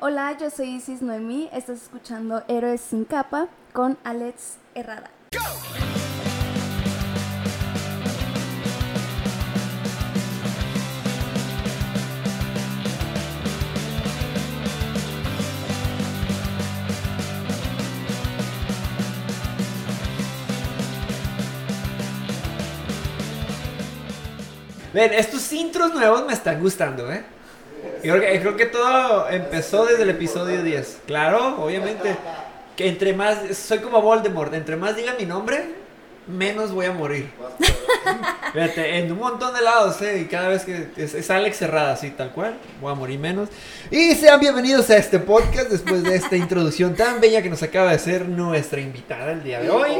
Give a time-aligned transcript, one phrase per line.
[0.00, 1.50] Hola, yo soy Isis Noemí.
[1.52, 5.10] Estás escuchando Héroes sin capa con Alex Herrada.
[24.94, 27.37] Ven, estos intros nuevos me están gustando, ¿eh?
[28.02, 30.98] Yo creo que, creo que todo empezó desde el episodio 10.
[31.06, 32.16] Claro, obviamente.
[32.76, 33.38] Que entre más.
[33.56, 34.52] Soy como Voldemort.
[34.54, 35.74] Entre más diga mi nombre,
[36.26, 37.28] menos voy a morir.
[38.52, 40.20] Fíjate, en un montón de lados, ¿eh?
[40.20, 43.48] Y cada vez que es, es Alex cerrada, así tal cual, voy a morir menos.
[43.90, 47.90] Y sean bienvenidos a este podcast después de esta introducción tan bella que nos acaba
[47.90, 49.90] de hacer nuestra invitada el día de hoy.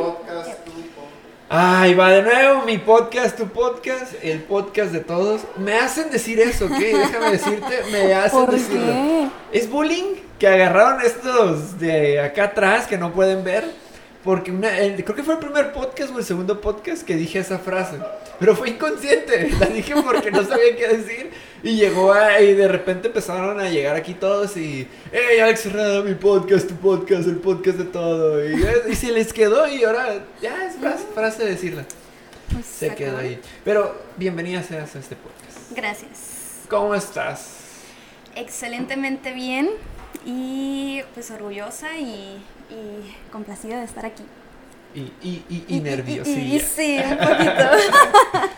[1.50, 5.42] Ay, va de nuevo, mi podcast, tu podcast, el podcast de todos.
[5.56, 6.72] Me hacen decir eso, ¿ok?
[6.78, 8.92] Déjame decirte, me hacen ¿Por decirlo.
[8.92, 9.28] qué?
[9.58, 13.64] Es bullying que agarraron estos de acá atrás que no pueden ver.
[14.24, 17.38] Porque una, el- creo que fue el primer podcast o el segundo podcast que dije
[17.38, 17.96] esa frase.
[18.38, 19.50] Pero fue inconsciente.
[19.60, 21.30] La dije porque no sabía qué decir.
[21.62, 24.86] Y llegó a, y de repente empezaron a llegar aquí todos y.
[25.12, 28.44] ¡Hey, Alex Herrera, mi podcast, tu podcast, el podcast de todo!
[28.48, 31.84] Y, y se les quedó y ahora ya es frase, frase de decirla.
[32.52, 33.22] Pues, Se quedó acabó.
[33.28, 33.40] ahí.
[33.64, 35.72] Pero bienvenida seas a este podcast.
[35.76, 36.64] Gracias.
[36.70, 37.56] ¿Cómo estás?
[38.36, 39.68] Excelentemente bien
[40.24, 44.22] y pues orgullosa y, y complacida de estar aquí.
[44.94, 46.60] Y, y, y, y nerviosilla.
[46.64, 47.62] Sí, un poquito.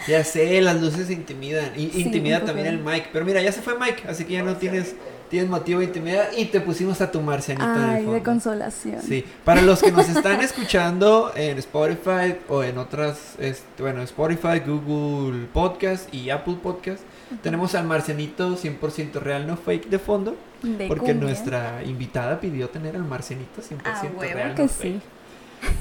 [0.08, 1.72] Ya sé, las luces intimidan.
[1.76, 3.08] Y Sí, intimida también el Mike.
[3.12, 4.94] Pero mira, ya se fue Mike, así que ya no tienes,
[5.28, 6.30] tienes motivo de intimidar.
[6.36, 7.20] Y te pusimos a tu
[7.60, 8.12] el Ay, fondo.
[8.14, 9.02] de consolación.
[9.02, 14.60] Sí, para los que nos están escuchando en Spotify o en otras, este, bueno, Spotify,
[14.64, 17.02] Google Podcast y Apple Podcast,
[17.42, 21.26] tenemos al marcianito 100% real, no fake de fondo, De porque cumbia.
[21.28, 24.54] nuestra invitada pidió tener al marcianito 100% Ah, real.
[24.54, 25.00] que no sí.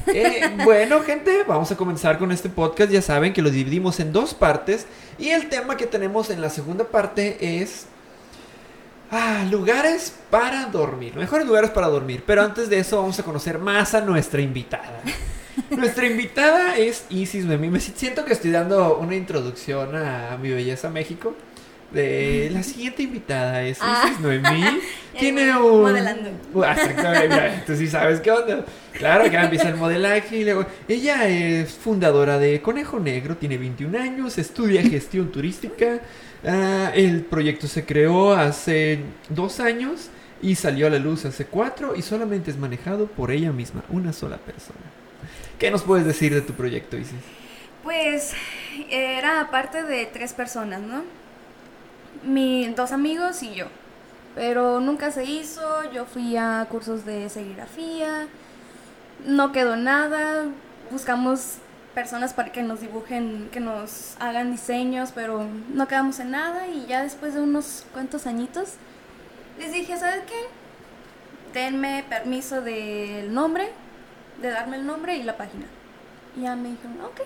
[0.08, 2.92] Eh, bueno, gente, vamos a comenzar con este podcast.
[2.92, 4.86] Ya saben que lo dividimos en dos partes.
[5.18, 7.86] Y el tema que tenemos en la segunda parte es.
[9.12, 11.16] Ah, lugares para dormir.
[11.16, 12.24] Mejores lugares para dormir.
[12.26, 15.02] Pero antes de eso, vamos a conocer más a nuestra invitada.
[15.72, 17.70] Nuestra invitada es Isis Noemí.
[17.70, 21.36] Me siento que estoy dando una introducción a, mi belleza México.
[21.92, 24.04] De la siguiente invitada es Ah.
[24.06, 24.64] Isis Noemí.
[25.20, 25.82] Tiene un.
[25.82, 26.30] modelando.
[26.64, 28.64] Ah, exactamente, tú sí sabes qué onda.
[28.94, 30.66] Claro, que empieza el modelaje y luego.
[30.88, 36.00] Ella es fundadora de Conejo Negro, tiene 21 años, estudia gestión turística.
[36.46, 40.10] Ah, el proyecto se creó hace dos años
[40.42, 44.14] y salió a la luz hace cuatro y solamente es manejado por ella misma, una
[44.14, 44.80] sola persona.
[45.58, 47.16] ¿Qué nos puedes decir de tu proyecto, Isis?
[47.84, 48.32] Pues
[48.90, 51.04] era parte de tres personas, ¿no?
[52.24, 53.68] Mis dos amigos y yo.
[54.36, 58.28] Pero nunca se hizo, yo fui a cursos de serigrafía,
[59.26, 60.46] no quedó nada,
[60.92, 61.58] buscamos
[61.94, 66.86] personas para que nos dibujen, que nos hagan diseños, pero no quedamos en nada y
[66.86, 68.76] ya después de unos cuantos añitos
[69.58, 71.60] les dije, ¿sabes qué?
[71.60, 73.70] Denme permiso del nombre,
[74.42, 75.66] de darme el nombre y la página.
[76.38, 77.22] Y ya me dijeron, ok,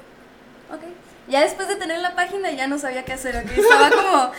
[0.73, 0.81] ok.
[1.27, 3.51] Ya después de tener la página ya no sabía qué hacer, ok.
[3.55, 4.31] Estaba como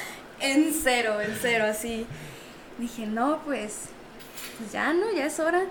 [0.52, 2.06] en cero, en cero, así.
[2.78, 3.86] Dije, no, pues,
[4.58, 5.12] pues ya, ¿no?
[5.12, 5.62] Ya es hora.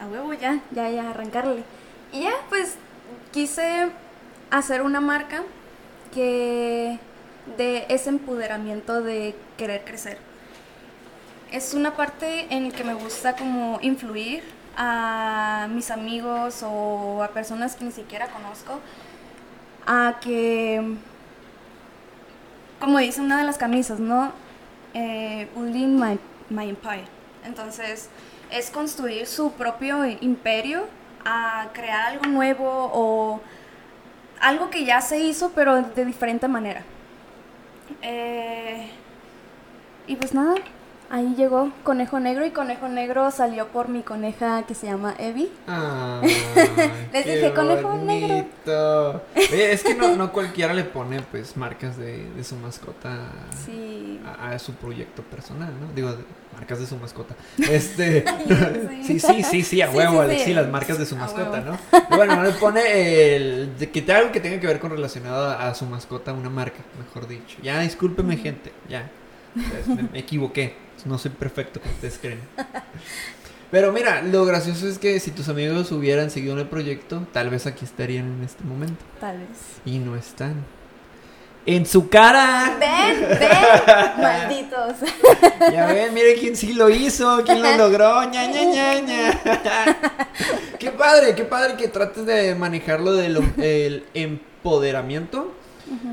[0.00, 1.64] A huevo, ya, ya, ya, arrancarle.
[2.12, 2.76] Y ya, pues,
[3.32, 3.88] quise
[4.50, 5.42] hacer una marca
[6.12, 6.98] que
[7.56, 10.18] de ese empoderamiento de querer crecer.
[11.50, 14.42] Es una parte en que me gusta como influir
[14.76, 18.80] a mis amigos o a personas que ni siquiera conozco
[19.86, 20.96] a que,
[22.80, 24.32] como dice una de las camisas, ¿no?
[24.94, 26.18] Eh, building my,
[26.50, 27.04] my empire.
[27.44, 28.08] Entonces,
[28.50, 30.86] es construir su propio imperio
[31.24, 33.40] a crear algo nuevo o
[34.40, 36.82] algo que ya se hizo, pero de diferente manera.
[38.02, 38.88] Eh,
[40.06, 40.54] y pues nada,
[41.10, 45.48] ahí llegó Conejo Negro y Conejo Negro salió por mi coneja que se llama Evie.
[45.66, 46.28] Ay,
[47.12, 48.46] Les qué dije, "Conejo negro".
[49.36, 53.30] Oye, es que no, no cualquiera le pone pues marcas de, de su mascota
[53.64, 54.20] Sí.
[54.40, 55.92] a, a su proyecto personal, ¿no?
[55.94, 56.24] Digo, de-
[56.54, 57.34] marcas de su mascota.
[57.58, 58.24] Este,
[58.98, 59.02] Sí.
[59.04, 60.46] sí, sí, sí, sí, a Sí, huevo, sí, Alex, sí.
[60.48, 61.60] sí, las marcas de su mascota.
[61.60, 61.78] ¿no?
[62.10, 64.90] Y bueno, no le pone el, de que te- algo que tenga que ver con
[64.90, 67.58] relacionado a, a su mascota, una marca, mejor dicho.
[67.62, 69.08] Ya, discúlpeme, gente, ya.
[69.54, 70.74] Pues, me, me equivoqué,
[71.06, 72.40] no soy perfecto como ustedes creen.
[73.70, 77.50] Pero mira, lo gracioso es que si tus amigos hubieran seguido en el proyecto, tal
[77.50, 79.04] vez aquí estarían en este momento.
[79.20, 79.48] Tal vez.
[79.84, 80.64] Y no están.
[81.66, 82.78] En su cara.
[82.80, 84.96] Ven, ven, malditos.
[85.70, 88.24] Ya ven, miren quién sí lo hizo, quién lo logró.
[88.24, 89.40] ña, ña, ña, ña.
[90.78, 95.52] Qué padre, qué padre que trates de manejarlo del el empoderamiento.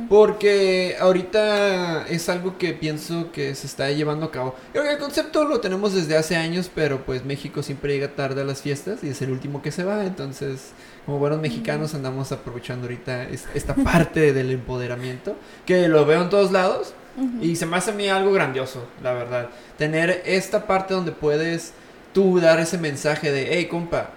[0.09, 4.55] Porque ahorita es algo que pienso que se está llevando a cabo.
[4.73, 8.61] El concepto lo tenemos desde hace años, pero pues México siempre llega tarde a las
[8.61, 10.05] fiestas y es el último que se va.
[10.05, 10.71] Entonces,
[11.05, 15.35] como buenos mexicanos andamos aprovechando ahorita es- esta parte del empoderamiento,
[15.65, 16.93] que lo veo en todos lados.
[17.41, 19.49] Y se me hace a mí algo grandioso, la verdad.
[19.77, 21.71] Tener esta parte donde puedes
[22.13, 24.09] tú dar ese mensaje de, hey, compa,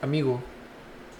[0.00, 0.42] amigo,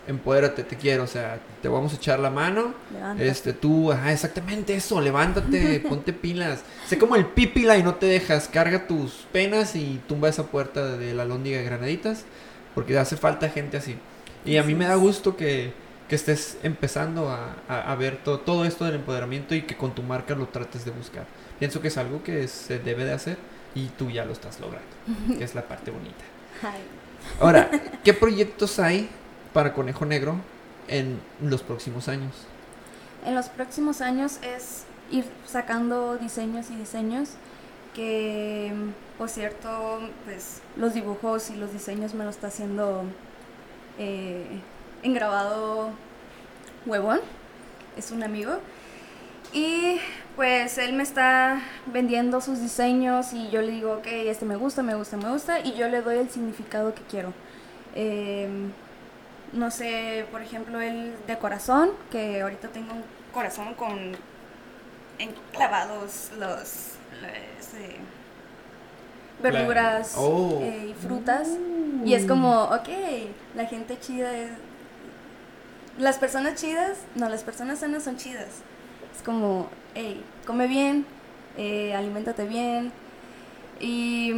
[0.09, 2.75] empodérate, te quiero, o sea, te vamos a echar la mano.
[2.93, 3.29] Levántate.
[3.29, 6.61] Este, tú, ajá, exactamente eso, levántate, ponte pilas.
[6.87, 10.97] Sé como el pípila y no te dejas, carga tus penas y tumba esa puerta
[10.97, 12.25] de la lóndiga de granaditas,
[12.75, 13.97] porque hace falta gente así.
[14.45, 15.73] Y a mí me da gusto que,
[16.09, 19.95] que estés empezando a, a- a ver to- todo esto del empoderamiento y que con
[19.95, 21.25] tu marca lo trates de buscar.
[21.59, 23.37] Pienso que es algo que se debe de hacer
[23.75, 24.89] y tú ya lo estás logrando,
[25.39, 26.25] que es la parte bonita.
[27.41, 27.71] Ahora,
[28.03, 29.09] ¿qué proyectos hay
[29.53, 30.37] para Conejo Negro
[30.89, 32.33] en los próximos años?
[33.25, 37.31] En los próximos años es ir sacando diseños y diseños
[37.95, 38.73] que,
[39.19, 43.05] por cierto, pues los dibujos y los diseños me lo está haciendo
[43.99, 44.47] eh,
[45.03, 45.91] engrabado
[46.87, 47.21] Huevón,
[47.97, 48.53] es un amigo.
[49.53, 49.99] Y
[50.35, 54.83] pues él me está vendiendo sus diseños y yo le digo, ok, este me gusta,
[54.83, 57.35] me gusta, me gusta, y yo le doy el significado que quiero.
[57.95, 58.73] Em,
[59.53, 64.17] no sé, por ejemplo, el de corazón, que ahorita tengo un corazón con
[65.19, 67.99] enclavados los, los, eh,
[69.43, 70.61] verduras Oh.
[70.63, 71.49] eh, y frutas.
[72.05, 72.89] Y es como, ok,
[73.55, 74.51] la gente chida es...
[75.99, 78.49] Las personas chidas, no, las personas sanas son chidas.
[79.15, 81.05] Es como, hey, come bien,
[81.59, 82.93] eh, aliméntate bien.
[83.79, 84.33] Y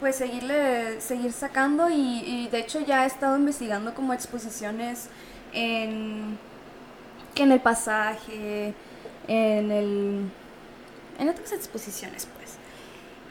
[0.00, 5.08] pues seguirle, seguir sacando y, y de hecho ya he estado investigando como exposiciones
[5.52, 6.38] en,
[7.34, 8.74] en el pasaje,
[9.28, 10.30] en el,
[11.18, 12.56] en otras exposiciones pues.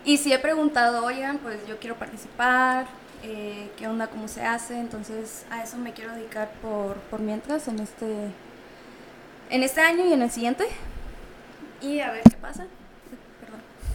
[0.06, 2.86] Y sí he preguntado, oigan, pues yo quiero participar,
[3.24, 7.68] eh, qué onda, cómo se hace, entonces a eso me quiero dedicar por, por mientras
[7.68, 8.06] en este,
[9.50, 10.68] en este año y en el siguiente.
[11.82, 12.68] Y a ver qué pasa.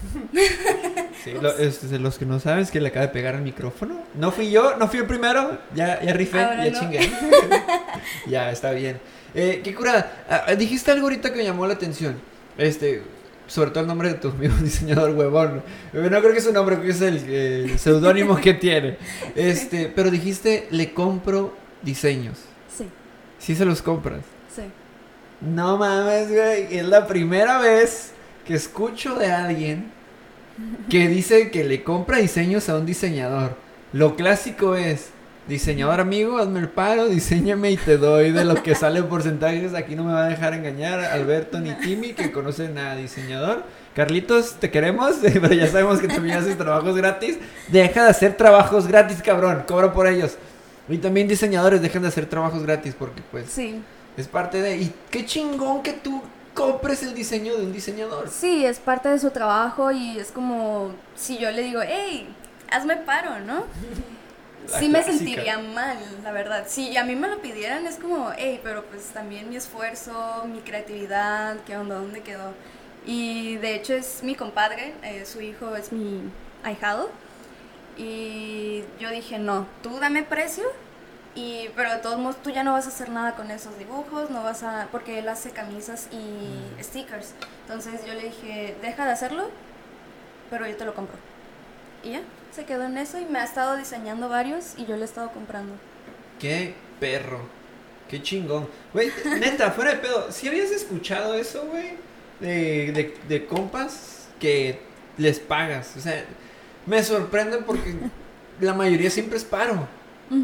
[1.25, 3.43] Sí, lo- este, de los que no saben es que le acaba de pegar al
[3.43, 4.01] micrófono.
[4.15, 5.59] No fui yo, no fui el primero.
[5.75, 6.81] Ya, ya rifé, Ahora ya no.
[6.81, 7.11] chingué.
[8.27, 8.99] ya, está bien.
[9.35, 10.25] Eh, qué curada.
[10.31, 12.17] Ah, ah, dijiste algo ahorita que me llamó la atención.
[12.57, 13.03] Este,
[13.47, 15.63] sobre todo el nombre de tu amigo diseñador huevón.
[15.93, 18.97] No creo que es su nombre, creo que es el, eh, el seudónimo que tiene.
[19.35, 22.39] Este, pero dijiste, le compro diseños.
[22.75, 22.87] Sí,
[23.39, 24.21] Sí se los compras.
[24.55, 24.63] sí.
[25.43, 26.79] No mames, güey.
[26.79, 28.13] Es la primera vez
[28.45, 29.93] que escucho de alguien
[30.89, 33.57] que dice que le compra diseños a un diseñador.
[33.93, 35.11] Lo clásico es,
[35.49, 39.75] diseñador amigo, hazme el paro, diseñame y te doy de lo que sale en porcentajes.
[39.75, 43.65] Aquí no me va a dejar engañar Alberto ni Timmy, que conocen a diseñador.
[43.95, 47.39] Carlitos, te queremos, pero ya sabemos que también haces trabajos gratis.
[47.69, 49.65] Deja de hacer trabajos gratis, cabrón.
[49.67, 50.37] Cobra por ellos.
[50.89, 53.81] Y también diseñadores dejan de hacer trabajos gratis porque pues Sí,
[54.17, 54.77] es parte de...
[54.77, 56.23] Y qué chingón que tú
[56.55, 58.29] compres el diseño de un diseñador.
[58.29, 62.29] sí, es parte de su trabajo y es como si yo le digo, hey,
[62.71, 63.65] hazme paro, ¿no?
[64.71, 65.17] La Sí me clásica.
[65.17, 66.65] sentiría mal, la verdad.
[66.69, 70.61] Si a mí me lo pidieran es como, hey, pero pues también mi esfuerzo, mi
[70.61, 71.97] creatividad, ¿qué onda?
[71.97, 72.53] ¿Dónde quedó?
[73.07, 76.23] Y de hecho es mi compadre, eh, su hijo es mi
[76.63, 77.11] ahijado.
[77.97, 80.65] Y yo dije, no, tú dame precio,
[81.35, 84.31] y, pero de todos modos tú ya no vas a hacer nada con esos dibujos,
[84.31, 87.35] no vas a, porque él hace camisas y stickers.
[87.63, 89.51] Entonces yo le dije, deja de hacerlo,
[90.51, 91.17] pero yo te lo compro.
[92.03, 95.03] Y ya, se quedó en eso y me ha estado diseñando varios y yo le
[95.03, 95.75] he estado comprando.
[96.41, 97.41] Qué perro.
[98.09, 98.69] Qué chingón.
[98.93, 100.33] Güey, neta, fuera de pedo.
[100.33, 101.93] ¿Sí habías escuchado eso, güey?
[102.41, 104.81] De, de, de compas que
[105.17, 105.97] les pagas.
[105.97, 106.25] O sea,
[106.87, 107.95] me sorprende porque
[108.61, 109.87] la mayoría siempre es paro.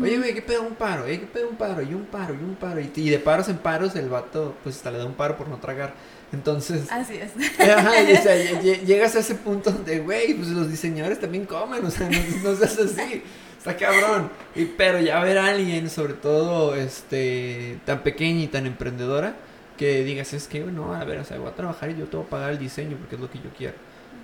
[0.02, 1.05] Oye, güey, ¿qué pedo un paro?
[1.05, 1.81] Oye, ¿qué pedo un paro?
[1.83, 2.81] Y un paro, y un paro.
[2.81, 5.49] Y, y de paros en paros el vato, pues hasta le da un paro por
[5.49, 5.95] no tragar.
[6.33, 7.33] Entonces, Así es.
[7.61, 11.21] Ajá, y, o sea, lle- lle- llegas a ese punto donde, güey, pues los diseñadores
[11.21, 12.19] también comen, o sea, no,
[12.50, 13.23] no seas así,
[13.57, 14.31] está cabrón.
[14.55, 19.37] Y, pero ya ver a alguien, sobre todo, este, tan pequeña y tan emprendedora,
[19.78, 22.16] que digas, es que, no, a ver, o sea, voy a trabajar y yo te
[22.16, 23.75] voy a pagar el diseño porque es lo que yo quiero.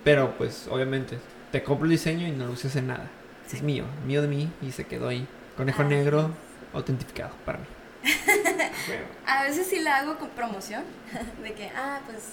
[0.03, 1.17] Pero, pues, obviamente,
[1.51, 3.09] te compro el diseño y no lo uses en nada.
[3.51, 5.27] Es mío, mío de mí y se quedó ahí.
[5.55, 6.31] Conejo Así negro,
[6.73, 7.65] autentificado para mí.
[9.25, 10.83] A veces sí la hago con promoción,
[11.43, 12.23] de que, ah, pues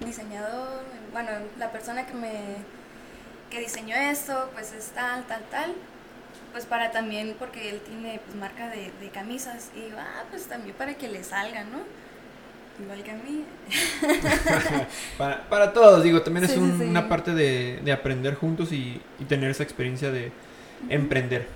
[0.00, 2.32] diseñador, bueno, la persona que me
[3.50, 5.74] que diseñó esto, pues es tal, tal, tal,
[6.52, 10.46] pues para también, porque él tiene pues marca de, de camisas, y digo, ah, pues
[10.46, 11.78] también para que le salga, ¿no?
[12.82, 13.44] Igual que a mí.
[15.18, 16.84] para, para todos, digo, también es Sí, un- sí.
[16.84, 20.32] una parte de, de aprender juntos y, y tener esa experiencia de
[20.88, 21.46] emprender.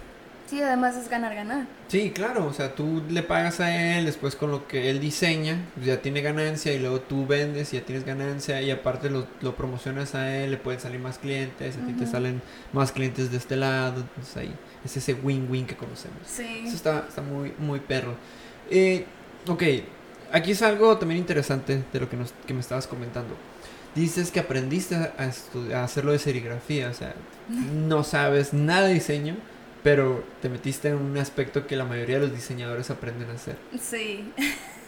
[0.49, 1.67] Sí, además es ganar, ganar.
[1.89, 5.59] Sí, claro, o sea, tú le pagas a él, después con lo que él diseña,
[5.75, 9.27] pues ya tiene ganancia y luego tú vendes y ya tienes ganancia y aparte lo,
[9.43, 12.41] lo promocionas a él, le pueden salir más clientes, a ti te salen
[12.73, 16.17] más clientes de este lado, entonces ahí es ese win-win que conocemos.
[16.27, 16.63] Sí.
[16.65, 18.15] Eso está, está muy, muy perro.
[18.71, 19.05] Eh,
[19.47, 19.63] ok,
[20.33, 23.35] aquí es algo también interesante de lo que, nos, que me estabas comentando.
[23.95, 25.13] Dices que aprendiste a,
[25.75, 27.15] a hacerlo de serigrafía, o sea,
[27.49, 29.37] no sabes nada de diseño,
[29.83, 33.57] pero te metiste en un aspecto que la mayoría de los diseñadores aprenden a hacer.
[33.81, 34.33] Sí.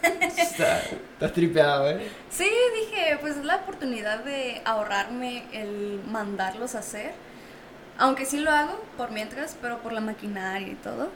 [0.01, 2.07] Está, está tripeado, ¿eh?
[2.29, 7.11] Sí, dije, pues es la oportunidad de ahorrarme el mandarlos a hacer.
[7.97, 11.09] Aunque sí lo hago por mientras, pero por la maquinaria y todo.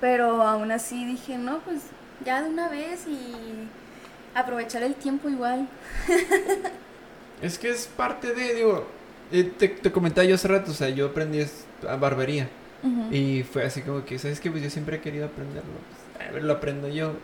[0.00, 1.82] Pero aún así dije, no, pues
[2.24, 3.32] ya de una vez y
[4.34, 5.68] aprovechar el tiempo igual.
[7.42, 8.86] Es que es parte de, digo,
[9.30, 11.44] eh, te, te comentaba yo hace rato, o sea, yo aprendí
[11.98, 12.48] barbería.
[13.10, 14.50] Y fue así como que, ¿sabes qué?
[14.50, 15.72] Pues yo siempre he querido aprenderlo.
[16.14, 17.14] Pues, a ver, lo aprendo yo.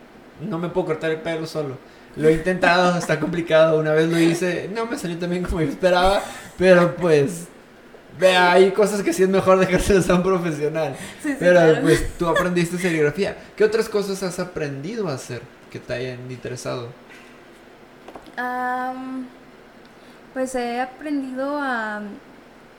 [0.41, 1.77] No me puedo cortar el pelo solo.
[2.17, 3.79] Lo he intentado, está complicado.
[3.79, 6.21] Una vez lo hice, no me salió tan bien como yo esperaba.
[6.57, 7.47] Pero pues,
[8.19, 10.95] vea, hay cosas que sí es mejor dejárselas a un profesional.
[11.21, 11.81] Sí, sí, Pero claro.
[11.81, 13.37] pues tú aprendiste serigrafía.
[13.55, 15.41] ¿Qué otras cosas has aprendido a hacer
[15.71, 16.89] que te hayan interesado?
[18.37, 19.27] Am,
[20.33, 22.01] pues he aprendido a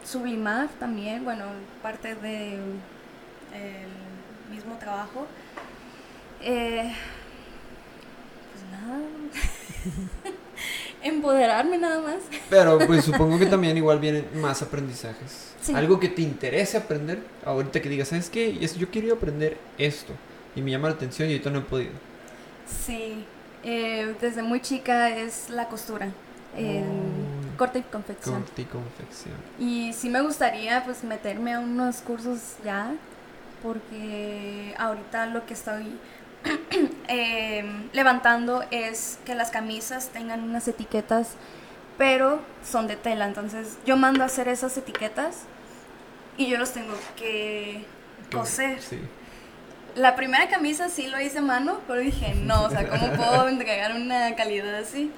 [0.04, 1.46] sublimar también, bueno,
[1.82, 2.60] parte del
[4.50, 5.26] mismo trabajo.
[6.40, 6.92] Eh,
[8.52, 9.00] pues nada,
[11.02, 12.22] empoderarme nada más.
[12.50, 15.54] Pero pues supongo que también igual vienen más aprendizajes.
[15.60, 15.74] Sí.
[15.74, 17.22] Algo que te interese aprender.
[17.44, 18.54] Ahorita que digas, ¿sabes qué?
[18.76, 20.12] Yo quería aprender esto.
[20.54, 21.92] Y me llama la atención y ahorita no he podido.
[22.86, 23.24] Sí,
[23.64, 26.08] eh, desde muy chica es la costura.
[27.56, 28.42] Corte y confección.
[28.42, 29.34] Corte y confección.
[29.58, 32.94] Y sí me gustaría pues meterme a unos cursos ya,
[33.62, 35.98] porque ahorita lo que estoy
[37.08, 41.30] eh, levantando es que las camisas tengan unas etiquetas,
[41.98, 43.26] pero son de tela.
[43.26, 45.42] Entonces yo mando a hacer esas etiquetas
[46.36, 47.84] y yo los tengo que
[48.32, 48.80] coser.
[48.80, 49.00] Sí.
[49.94, 53.48] La primera camisa sí lo hice a mano, pero dije, no, o sea, ¿cómo puedo
[53.48, 55.10] entregar una calidad así?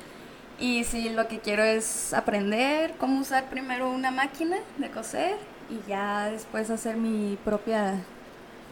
[0.59, 5.37] Y sí, lo que quiero es aprender cómo usar primero una máquina de coser
[5.69, 8.07] y ya después hacer mi propia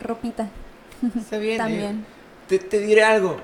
[0.00, 0.48] ropita
[1.14, 1.68] Está bien.
[1.68, 2.06] eh, también.
[2.46, 3.38] te, te diré algo.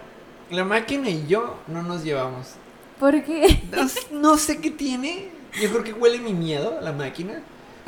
[0.51, 2.59] La máquina y yo no nos llevamos.
[2.99, 5.31] Porque No, s- no sé qué tiene.
[5.61, 7.43] Yo creo que huele mi miedo a la máquina.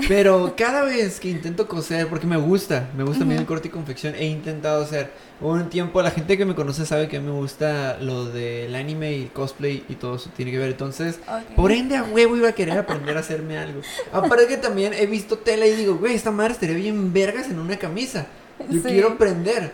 [0.09, 3.71] Pero cada vez que intento coser, porque me gusta, me gusta también el corte y
[3.71, 5.11] confección, he intentado hacer.
[5.41, 9.23] Un tiempo, la gente que me conoce sabe que me gusta lo del anime y
[9.23, 10.71] el cosplay y todo eso tiene que ver.
[10.71, 11.19] Entonces,
[11.57, 13.81] por ende, a huevo iba a querer aprender a hacerme algo.
[14.13, 17.59] Aparte que también he visto tela y digo, güey, esta madre estaría bien vergas en
[17.59, 18.27] una camisa.
[18.71, 18.89] Yo Sí.
[18.89, 19.73] quiero aprender.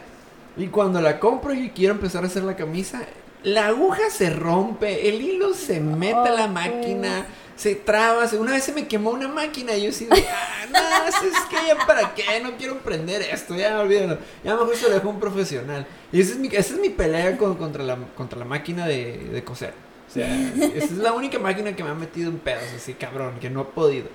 [0.56, 3.02] Y cuando la compro y quiero empezar a hacer la camisa,
[3.44, 7.26] la aguja se rompe, el hilo se mete a la máquina,
[7.58, 8.24] se traba.
[8.38, 11.86] Una vez se me quemó una máquina y yo de, ah, no, es que ya
[11.86, 14.16] para qué, no quiero aprender esto, ya olvídalo.
[14.42, 15.86] Ya mejor se lo dejo a un profesional.
[16.12, 19.18] Y esa es mi, esa es mi pelea con- contra, la, contra la máquina de,
[19.30, 19.74] de coser.
[20.08, 20.26] O sea,
[20.74, 23.60] esa es la única máquina que me ha metido en pedos, así cabrón, que no
[23.60, 24.06] he podido.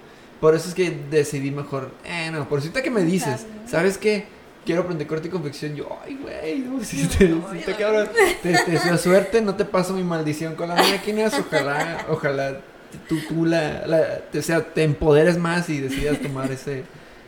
[0.41, 3.45] Por eso es que decidí mejor, eh, no, por cierto que me dices.
[3.67, 4.25] ¿sabes qué?
[4.65, 5.75] Quiero aprender corte y confección.
[5.75, 7.77] Yo, ay, güey, no, sí, te, No, sí ya te no.
[7.77, 8.09] cabrón.
[8.41, 11.33] Te, suerte, no te paso mi maldición con las máquinas.
[11.37, 12.61] Ojalá, ojalá
[13.07, 16.83] tú, tú la, la- te, o sea, te empoderes más y decidas tomar ese,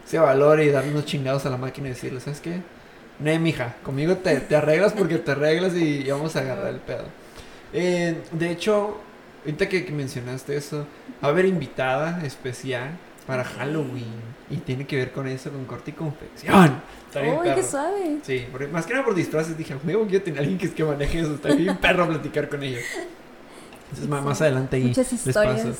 [0.05, 2.61] ese valor y darle unos chingados a la máquina y decirle, ¿sabes qué?
[3.19, 6.79] No, mija, conmigo te, te arreglas porque te arreglas y, y vamos a agarrar el
[6.79, 7.05] pedo.
[7.73, 8.97] Eh, de hecho,
[9.45, 10.85] ahorita que, que mencionaste eso,
[11.23, 12.89] va a haber invitada especial
[13.25, 13.43] para.
[13.43, 14.35] Halloween.
[14.49, 16.81] Y tiene que ver con eso, con corte y confección.
[17.07, 18.17] Está bien ¡Uy, qué suave!
[18.21, 20.83] Sí, porque más que nada por disfraces dije, huevo, quiero tener a alguien que, que
[20.83, 21.33] maneje eso.
[21.33, 22.83] Está bien perro platicar con ellos.
[23.89, 25.61] Entonces, más adelante ahí Muchas les historias.
[25.61, 25.77] paso.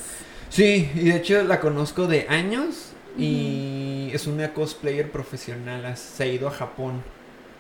[0.50, 5.96] Sí, y de hecho la conozco de años y es una cosplayer profesional.
[5.98, 7.04] Se ha ido a Japón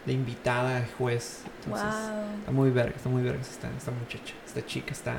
[0.06, 1.48] de invitada, juez.
[1.58, 2.40] Entonces, wow.
[2.40, 4.36] Está muy verga, está muy verga esta, esta muchacha.
[4.46, 5.16] Esta chica está,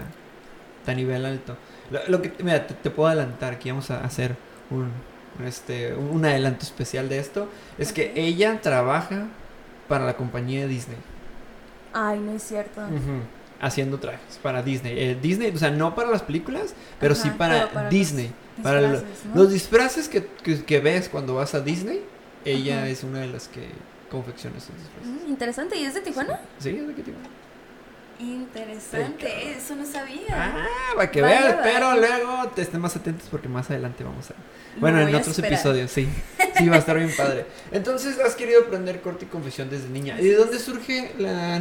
[0.80, 1.56] está a nivel alto.
[1.90, 4.36] Lo, lo que, mira, te, te puedo adelantar que vamos a hacer
[4.70, 4.90] un,
[5.44, 7.48] este, un adelanto especial de esto.
[7.78, 9.26] Es que ella trabaja
[9.88, 10.98] para la compañía de Disney.
[11.92, 12.82] Ay, no es cierto.
[13.60, 14.98] Haciendo trajes para Disney.
[14.98, 18.30] Eh, Disney, o sea, no para las películas, pero sí para, para los Disney.
[18.62, 19.42] para lo- disfraces, ¿no?
[19.42, 22.02] los disfraces que, que, que ves cuando vas a Disney,
[22.44, 22.88] ella Ajá.
[22.88, 23.66] es una de las que
[24.10, 25.26] confecciona esos disfraces.
[25.26, 25.76] Mm, interesante.
[25.76, 26.40] ¿Y es de Tijuana?
[26.58, 27.16] Sí, es de digo.
[28.18, 30.24] Interesante, eso no sabía.
[30.30, 34.34] Ah, para que veas, pero luego te estén más atentos porque más adelante vamos a...
[34.80, 35.52] Bueno, en a otros esperar.
[35.52, 36.08] episodios, sí.
[36.56, 37.44] Sí, va a estar bien padre.
[37.72, 40.18] Entonces, has querido aprender corte y confesión desde niña.
[40.18, 41.60] ¿Y de dónde surge la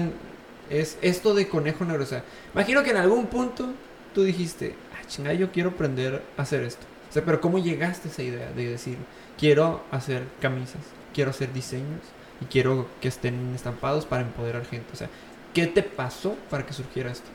[0.70, 2.04] es esto de conejo negro?
[2.04, 3.74] O sea, imagino que en algún punto
[4.14, 6.86] tú dijiste, ah, chingada, yo quiero aprender a hacer esto.
[7.10, 8.98] O sea, pero ¿cómo llegaste a esa idea de decir,
[9.38, 10.82] quiero hacer camisas,
[11.14, 12.02] quiero hacer diseños
[12.42, 14.88] y quiero que estén estampados para empoderar gente?
[14.94, 15.10] O sea,
[15.54, 17.30] ¿qué te pasó para que surgiera esto?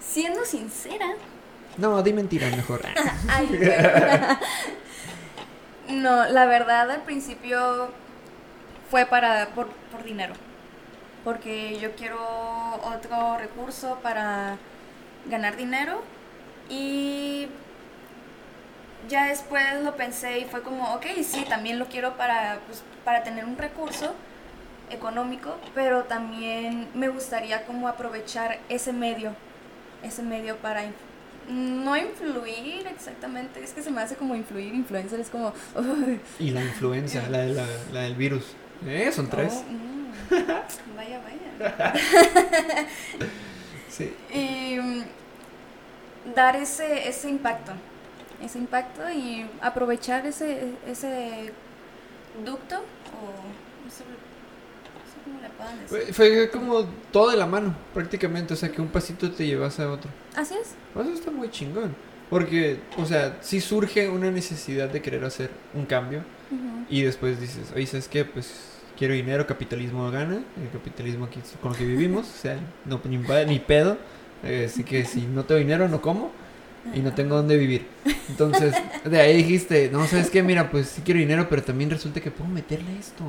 [0.00, 1.06] Siendo sincera.
[1.76, 2.82] No, di mentiras mejor.
[3.28, 3.48] Ay,
[5.88, 7.88] no, la verdad al principio
[8.90, 10.34] fue para por, por dinero.
[11.24, 12.18] Porque yo quiero
[12.82, 14.56] otro recurso para
[15.26, 16.02] ganar dinero.
[16.68, 17.48] Y
[19.08, 23.22] ya después lo pensé y fue como, ok, sí, también lo quiero para, pues, para
[23.22, 24.14] tener un recurso
[24.90, 29.34] económico, pero también me gustaría como aprovechar ese medio,
[30.02, 30.82] ese medio para
[31.48, 36.50] no influir exactamente, es que se me hace como influir, influencer es como, "Uy, Y
[36.50, 38.44] la influencia, la, de la, la del virus.
[38.86, 39.52] Eh, son tres.
[39.66, 39.93] oh, mm,
[40.96, 41.94] vaya, vaya.
[43.88, 44.12] Sí.
[44.32, 45.04] Y mm,
[46.34, 47.72] dar ese, ese impacto,
[48.42, 51.52] ese impacto y aprovechar ese, ese
[52.44, 56.12] ducto o no sé, no sé cómo le puedan decir.
[56.12, 58.54] Fue, como todo de la mano, prácticamente.
[58.54, 60.10] O sea, que un pasito te llevas a otro.
[60.34, 60.74] Así es.
[61.00, 61.94] Eso está muy chingón.
[62.28, 66.24] Porque, o sea, sí surge una necesidad de querer hacer un cambio.
[66.88, 68.24] Y después dices, oye, ¿sabes qué?
[68.24, 70.42] Pues quiero dinero, capitalismo gana.
[70.60, 72.28] El capitalismo aquí con lo que vivimos.
[72.28, 73.98] O sea, no, ni, pedo.
[74.42, 76.30] Eh, así que si no tengo dinero, no como.
[76.94, 77.86] Y no tengo dónde vivir.
[78.28, 78.74] Entonces,
[79.04, 80.42] de ahí dijiste, no, ¿sabes qué?
[80.42, 83.24] Mira, pues sí quiero dinero, pero también resulta que puedo meterle esto.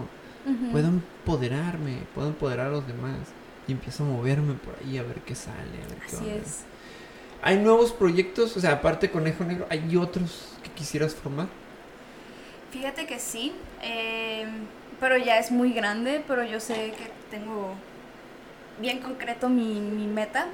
[0.72, 3.18] Puedo empoderarme, puedo empoderar a los demás.
[3.68, 5.58] Y empiezo a moverme por ahí a ver qué sale.
[5.58, 6.66] A ver qué Así es.
[7.42, 8.58] ¿Hay nuevos proyectos?
[8.58, 11.48] O sea, aparte de Conejo Negro, ¿hay otros que quisieras formar?
[12.72, 14.46] Fíjate que sí, eh,
[15.00, 17.76] pero ya es muy grande, pero yo sé que tengo
[18.80, 20.48] bien concreto mi, mi meta.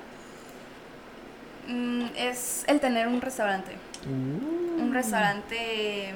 [1.67, 3.71] Mm, es el tener un restaurante.
[4.05, 6.13] Un restaurante,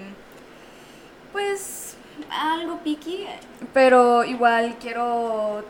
[1.31, 1.95] pues,
[2.31, 3.27] algo picky,
[3.73, 5.63] pero igual quiero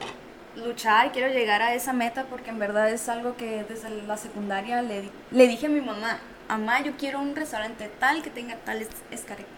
[0.56, 4.82] luchar, quiero llegar a esa meta porque en verdad es algo que desde la secundaria
[4.82, 8.88] le, le dije a mi mamá, mamá, yo quiero un restaurante tal que tenga tales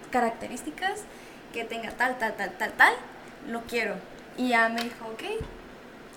[0.09, 1.03] características,
[1.57, 2.93] que tenga tal, tal, tal, tal, tal,
[3.49, 3.95] lo quiero.
[4.37, 5.23] Y ya me dijo, ok,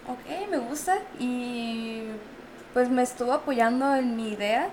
[0.06, 2.02] ok, me gusta y
[2.74, 4.68] pues me estuvo apoyando en mi idea.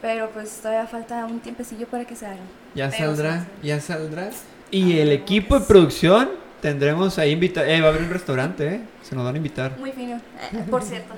[0.00, 2.38] Pero pues todavía falta un tiempecillo para que se haga.
[2.74, 4.30] Ya Pero saldrá, sí, ya saldrá.
[4.70, 6.30] Y el equipo de producción
[6.62, 7.68] tendremos ahí invitar.
[7.68, 8.80] Eh, va a haber un restaurante, ¿eh?
[9.02, 9.76] Se nos van a invitar.
[9.78, 11.14] Muy fino, eh, por cierto.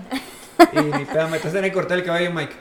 [0.73, 2.55] Y ni pedo, me estás en el cortar el caballo, Mike.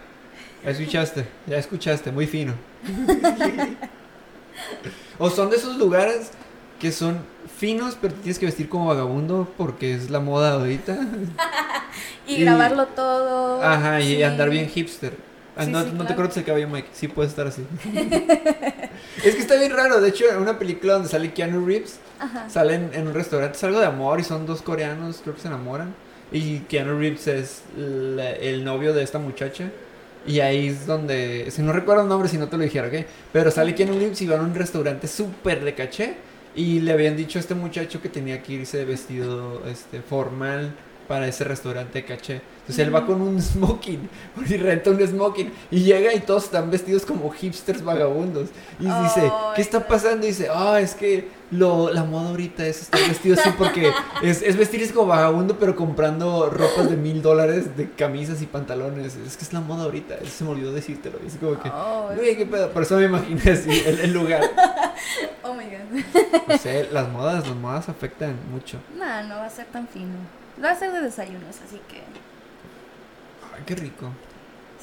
[0.63, 2.53] Ya escuchaste, ya escuchaste, muy fino.
[5.19, 6.32] o son de esos lugares
[6.79, 7.19] que son
[7.58, 10.97] finos, pero te tienes que vestir como vagabundo porque es la moda ahorita.
[12.27, 13.62] Y, Y- grabarlo todo.
[13.63, 15.13] Ajá, y andar bien hipster.
[15.58, 16.15] Ah, Sí, no, sí, no te claro.
[16.17, 16.89] cortes el cabello, Mike.
[16.93, 17.65] Sí puedes estar así.
[19.23, 19.99] es que está bien raro.
[19.99, 22.47] De hecho, en una película donde sale Keanu Reeves, Ajá.
[22.49, 25.47] salen en un restaurante, es algo de amor y son dos coreanos, creo que se
[25.47, 25.93] enamoran.
[26.32, 29.71] Y Keanu Reeves es el novio de esta muchacha.
[30.27, 33.05] Y ahí es donde, si no recuerdo el nombre, si no te lo dijera, ¿ok?
[33.32, 36.15] Pero sale Keanu Reeves y van a un restaurante súper de caché.
[36.55, 40.73] Y le habían dicho a este muchacho que tenía que irse vestido este, formal
[41.09, 42.39] para ese restaurante caché.
[42.59, 44.07] Entonces él va con un smoking
[44.47, 48.49] y renta un smoking y llega y todos están vestidos como hipsters vagabundos.
[48.79, 49.87] Y dice, ¿qué está no.
[49.87, 50.27] pasando?
[50.27, 53.91] Y dice, ah, es que lo, la moda ahorita es estar vestido así porque
[54.21, 59.15] es, es vestirse como vagabundo pero comprando ropas de mil dólares de camisas y pantalones.
[59.15, 60.13] Es que es la moda ahorita.
[60.21, 61.17] Eso se me olvidó decírtelo.
[61.23, 62.69] Y es como que, Oh, güey, qué pedo.
[62.69, 64.43] Por eso me imaginé así el, el lugar.
[65.43, 66.53] oh my god.
[66.53, 68.77] O sea, las modas, las modas afectan mucho.
[68.95, 70.13] Nah, no va a ser tan fino.
[70.63, 71.97] Va a ser de desayunos, así que.
[73.55, 74.09] Ay, qué rico.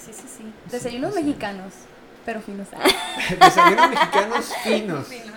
[0.03, 0.53] Sí, sí, sí.
[0.71, 1.23] Desayunos sí.
[1.23, 1.73] mexicanos,
[2.25, 2.69] pero finos.
[3.41, 5.07] Desayunos mexicanos finos.
[5.07, 5.33] Finos.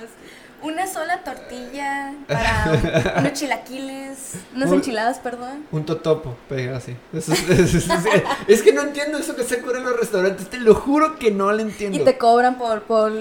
[0.61, 5.65] Una sola tortilla para un- unos chilaquiles, unas Un- enchiladas, perdón.
[5.71, 6.97] Un totopo, pega así.
[7.13, 9.97] Eso es, es- es- es- es que no entiendo eso que se ocurre en los
[9.97, 10.49] restaurantes.
[10.49, 11.97] Te lo juro que no lo entiendo.
[11.97, 13.13] Y te cobran por, por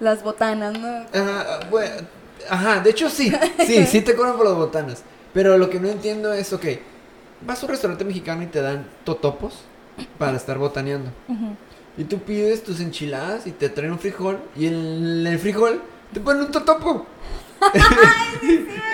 [0.00, 0.88] las botanas, ¿no?
[1.18, 2.06] Ajá, bueno,
[2.50, 3.32] ajá, de hecho sí,
[3.66, 5.02] sí, sí te cobran por las botanas.
[5.34, 6.64] Pero lo que no entiendo es, ok,
[7.44, 9.54] vas a un restaurante mexicano y te dan totopos
[10.16, 11.10] para estar botaneando.
[11.98, 16.20] Y tú pides tus enchiladas y te traen un frijol y en el frijol te
[16.20, 17.06] ponen un totopo.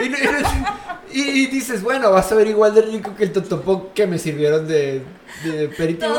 [1.13, 4.67] y, dices, bueno, vas a ver igual de rico que el totopo que me sirvieron
[4.67, 5.03] de,
[5.45, 6.15] de aperitivo.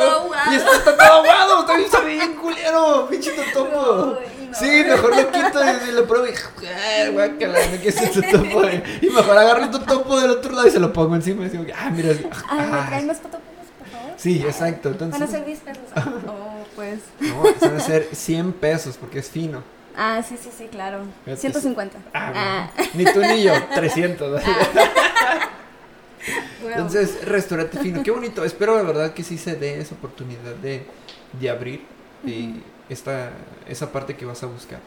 [0.51, 4.19] Y está, todo aguado, está bien culero, pinche totopo.
[4.53, 7.11] Sí, mejor lo quito y lo pruebo y.
[7.11, 8.61] Guácala, quise este tu topo.
[9.01, 11.65] Y mejor agarro tu topo del otro lado y se lo pongo encima y digo,
[11.77, 12.13] ah, mira.
[12.49, 13.39] Ah, más topos,
[13.77, 14.13] por favor?
[14.17, 14.89] Sí, exacto.
[14.89, 15.19] Entonces...
[15.19, 15.83] Van a ser 10 pesos.
[16.27, 16.99] Oh, pues.
[17.19, 19.63] No, van a ser 100 pesos porque es fino.
[19.95, 20.99] Ah, sí, sí, sí, claro.
[21.25, 21.97] 150.
[22.13, 22.69] Ah.
[22.93, 24.41] Ni tú ni yo, 300.
[26.63, 28.45] Entonces, restaurante fino, qué bonito.
[28.45, 30.85] Espero de verdad que sí se dé esa oportunidad de,
[31.39, 31.81] de abrir
[32.91, 33.31] esta,
[33.67, 34.79] esa parte que vas a buscar.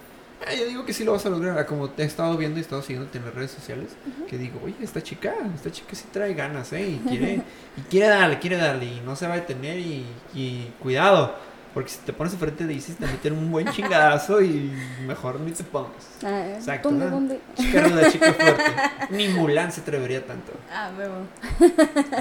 [0.46, 2.58] Ah, yo digo que sí lo vas a lograr, ah, como te he estado viendo
[2.58, 4.26] y he estado siguiéndote en las redes sociales, uh -huh.
[4.26, 6.86] que digo, oye, esta chica, esta chica sí trae ganas, ¿eh?
[6.86, 7.42] Y quiere,
[7.76, 11.34] y quiere darle, quiere darle, y no se va a detener, y, y cuidado,
[11.72, 14.70] porque si te pones enfrente de ISIS te meten un buen chingadazo y
[15.06, 16.06] mejor ni te pongas.
[16.22, 16.90] Ah, eh, Exacto.
[16.90, 17.40] ¿Dónde, dónde?
[17.56, 18.72] Chica ruda, chica fuerte.
[19.10, 20.52] Ni Mulan se atrevería tanto.
[20.70, 21.26] Ah, bebo.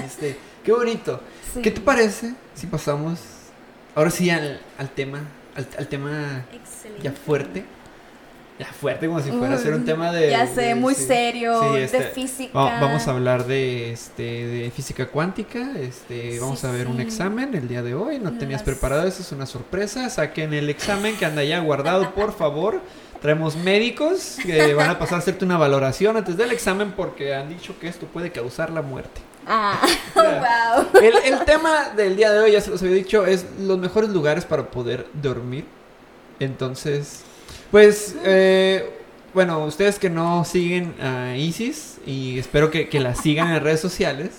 [0.04, 1.20] Este, qué bonito.
[1.52, 1.62] Sí.
[1.62, 3.20] ¿Qué te parece si pasamos
[3.94, 5.20] ahora sí al, al tema
[5.56, 6.44] al, al tema
[7.02, 7.64] ya fuerte.
[8.56, 10.30] Ya fuerte, como si fuera a ser un mm, tema de.
[10.30, 12.52] Ya sé, muy serio, de este, física.
[12.54, 15.72] Vamos a hablar de, este, de física cuántica.
[15.76, 18.20] Este, vamos a ver un examen el día de hoy.
[18.20, 20.08] No, tenías preparado, eso es una sorpresa.
[20.08, 22.80] Saquen el examen que anda ya guardado, por favor.
[23.20, 27.48] Traemos médicos que van a pasar a hacerte una valoración antes del examen porque han
[27.48, 29.20] dicho que esto puede causar la muerte.
[29.46, 31.02] Ah, wow.
[31.02, 34.44] El, tema del día de hoy, ya se los había dicho, es los mejores lugares
[34.44, 35.64] para poder dormir.
[36.40, 37.20] Entonces,
[37.70, 38.90] pues, eh,
[39.32, 43.80] bueno, ustedes que no siguen a Isis y espero que, que la sigan en redes
[43.80, 44.30] sociales,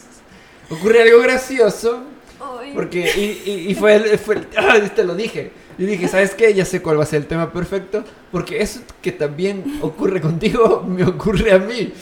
[0.70, 2.04] ocurre algo gracioso.
[2.74, 5.52] Porque, y, y, fue, el, fue el, ah, te lo dije.
[5.78, 6.54] Y dije, ¿sabes qué?
[6.54, 8.04] Ya sé cuál va a ser el tema perfecto.
[8.32, 11.94] Porque eso que también ocurre contigo, me ocurre a mí.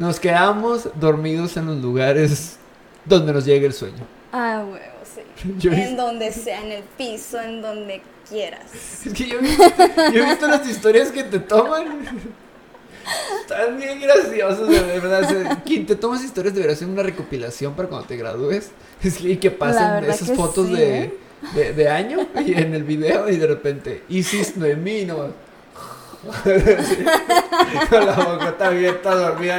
[0.00, 2.56] Nos quedamos dormidos en los lugares
[3.04, 4.02] donde nos llegue el sueño.
[4.32, 5.52] Ah, huevo, sí.
[5.58, 8.62] Yo en donde sea, en el piso, en donde quieras.
[9.04, 9.62] Es que yo he visto,
[10.10, 12.06] yo he visto las historias que te toman.
[13.42, 15.62] Están bien graciosos, de verdad.
[15.66, 18.70] Quien te tomas historias debería hacer una recopilación para cuando te gradúes.
[19.02, 21.14] y que pasen esas fotos sí, de, ¿eh?
[21.54, 25.49] de, de, año y en el video y de repente, Isis Noemí, no.
[27.90, 29.58] Con la boca abierta, dormida.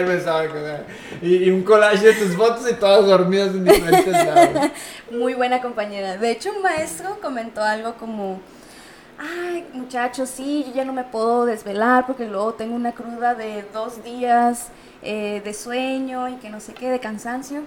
[1.21, 4.71] Y, y, un collage de tus fotos y todas dormidas en diferentes lados.
[5.12, 6.17] Muy buena compañera.
[6.17, 8.39] De hecho, un maestro comentó algo como.
[9.17, 13.63] Ay, muchachos, sí, yo ya no me puedo desvelar porque luego tengo una cruda de
[13.71, 14.69] dos días
[15.04, 17.62] eh, de sueño y que no sé qué, de cansancio.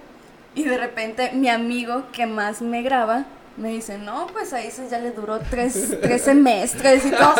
[0.53, 3.25] Y de repente mi amigo que más me graba
[3.57, 7.35] me dicen, no, pues a eso ya le duró tres, tres semestres y todo.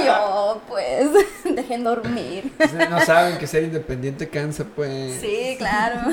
[0.00, 1.08] Y yo, pues,
[1.56, 2.52] dejen dormir.
[2.88, 5.20] No saben que ser independiente cansa, pues.
[5.20, 6.10] Sí, claro.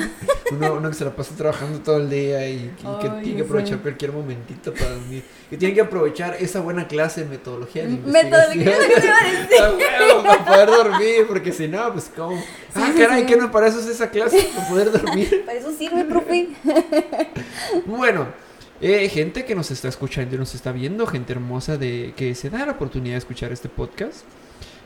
[0.50, 3.78] Uno, uno que se la pasa trabajando todo el día y, que, tiene que aprovechar
[3.78, 5.22] cualquier momentito para dormir.
[5.48, 9.16] Que tiene que aprovechar esa buena clase de metodología de mm, Metodología que te iba
[9.16, 9.86] a decir.
[10.00, 12.42] Ah, para poder dormir, porque si no, pues, ¿cómo?
[12.74, 13.52] Ah, caray, ¿qué no?
[13.52, 15.44] Para eso es esa clase, para poder dormir.
[15.46, 16.48] Para eso sirve, profe.
[17.86, 18.45] Bueno.
[18.82, 22.50] Eh, gente que nos está escuchando y nos está viendo, gente hermosa de que se
[22.50, 24.24] da la oportunidad de escuchar este podcast.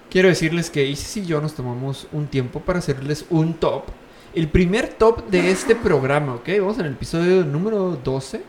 [0.09, 3.85] Quiero decirles que Isis y yo nos tomamos un tiempo para hacerles un top.
[4.33, 6.49] El primer top de este programa, ¿ok?
[6.61, 8.43] Vamos en el episodio número 12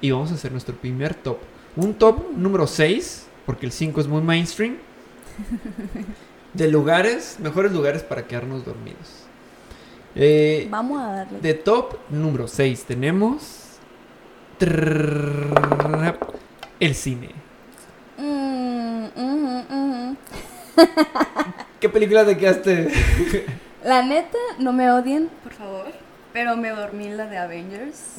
[0.00, 1.38] y vamos a hacer nuestro primer top.
[1.74, 4.76] Un top número 6, porque el 5 es muy mainstream,
[6.54, 9.24] de lugares, mejores lugares para quedarnos dormidos.
[10.14, 11.40] Eh, vamos a darle.
[11.40, 13.59] De top número 6 tenemos
[16.80, 17.30] el cine.
[21.80, 22.88] ¿Qué película te quedaste?
[23.84, 25.86] La neta, no me odien, por favor.
[26.32, 28.16] Pero me dormí en la de Avengers.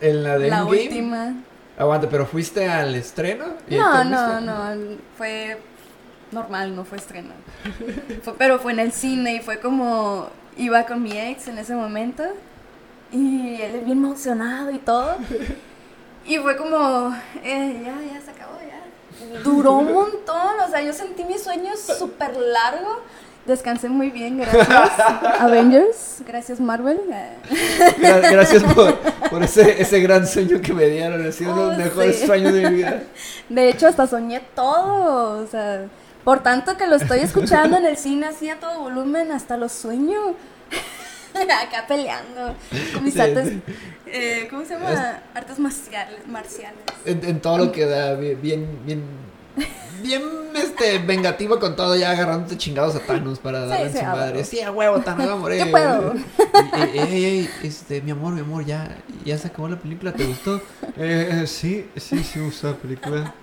[0.00, 0.82] ¿En la de La Endgame?
[0.82, 1.34] última.
[1.78, 3.44] Aguanta, ¿pero fuiste al estreno?
[3.68, 4.96] No, no, no.
[5.18, 5.58] Fue
[6.32, 7.30] normal, no fue estreno.
[8.38, 10.28] pero fue en el cine y fue como.
[10.56, 12.22] Iba con mi ex en ese momento.
[13.12, 15.16] Y él es bien emocionado y todo.
[16.26, 17.14] Y fue como.
[17.42, 19.40] eh, ya, ya se acabó, ya.
[19.42, 20.60] Duró un montón.
[20.66, 23.00] O sea, yo sentí mi sueño súper largo.
[23.46, 24.66] Descansé muy bien, gracias.
[25.40, 26.98] Avengers, gracias Marvel.
[28.00, 28.94] Gra- Gracias por,
[29.28, 31.26] por ese, ese gran sueño que me dieron.
[31.26, 32.26] Ha sido uno de los Oh, mejores sí.
[32.26, 33.02] sueños de mi vida.
[33.50, 35.44] De hecho, hasta soñé todo.
[35.44, 35.84] O sea,
[36.24, 39.72] por tanto que lo estoy escuchando en el cine así a todo volumen, hasta los
[39.72, 40.18] sueño.
[41.34, 42.54] Acá peleando
[42.94, 43.60] con mis sí.
[44.14, 44.90] Eh, ¿Cómo se llama?
[44.92, 46.26] Es- Artes marciales.
[46.28, 46.78] marciales.
[47.04, 48.38] En, en todo lo que da, bien,
[48.84, 49.02] bien,
[50.02, 50.22] bien,
[50.54, 54.08] este, vengativo con todo, ya agarrándote chingados a Thanos para darle en sí, su a
[54.10, 54.44] madre.
[54.44, 55.64] Sí, a huevo, Thanos, va a morir.
[55.64, 56.14] Yo puedo.
[56.94, 60.60] Ey, ey, este, mi amor, mi amor, ya, ya se acabó la película, ¿te gustó?
[60.96, 63.34] Eh, sí, sí, sí me gustó la película.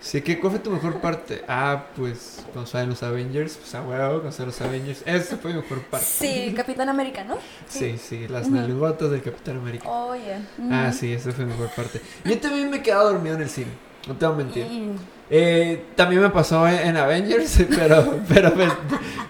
[0.00, 1.42] Sí, ¿qué, ¿cuál fue tu mejor parte?
[1.48, 5.02] Ah, pues, cuando salen los Avengers, pues a huevo, cuando salen los Avengers.
[5.04, 6.06] Esa fue mi mejor parte.
[6.06, 7.36] Sí, Capitán América, ¿no?
[7.68, 8.54] Sí, sí, las Ujú.
[8.56, 9.88] nalgotas del Capitán América.
[9.88, 10.40] Oh, yeah.
[10.70, 12.00] Ah, sí, esa fue mi mejor parte.
[12.24, 13.72] Yo también me he quedado dormido en el cine,
[14.08, 14.64] no te voy a mentir.
[14.64, 14.96] Mm.
[15.30, 18.72] Eh, también me pasó en, en Avengers, pero, pero, pues,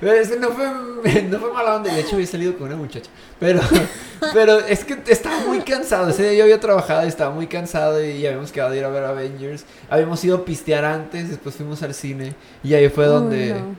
[0.00, 1.92] pero es que no fue, no fue mala onda.
[1.92, 3.10] De hecho, había salido con una muchacha.
[3.40, 3.60] Pero,
[4.32, 6.08] pero es que estaba muy cansado.
[6.08, 8.88] Ese día yo había trabajado y estaba muy cansado y habíamos quedado de ir a
[8.90, 9.64] ver Avengers.
[9.90, 13.76] Habíamos ido a pistear antes, después fuimos al cine y ahí fue Uy, donde no.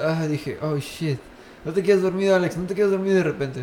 [0.00, 1.18] ah, dije, oh shit.
[1.64, 3.60] No te quedas dormido, Alex, no te quedas dormido de repente.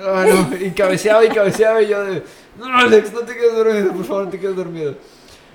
[0.00, 2.22] Ah, no, y cabeceaba y cabeceaba y yo de,
[2.58, 4.96] no, Alex, no te quedes dormido, por favor, no te quedes dormido.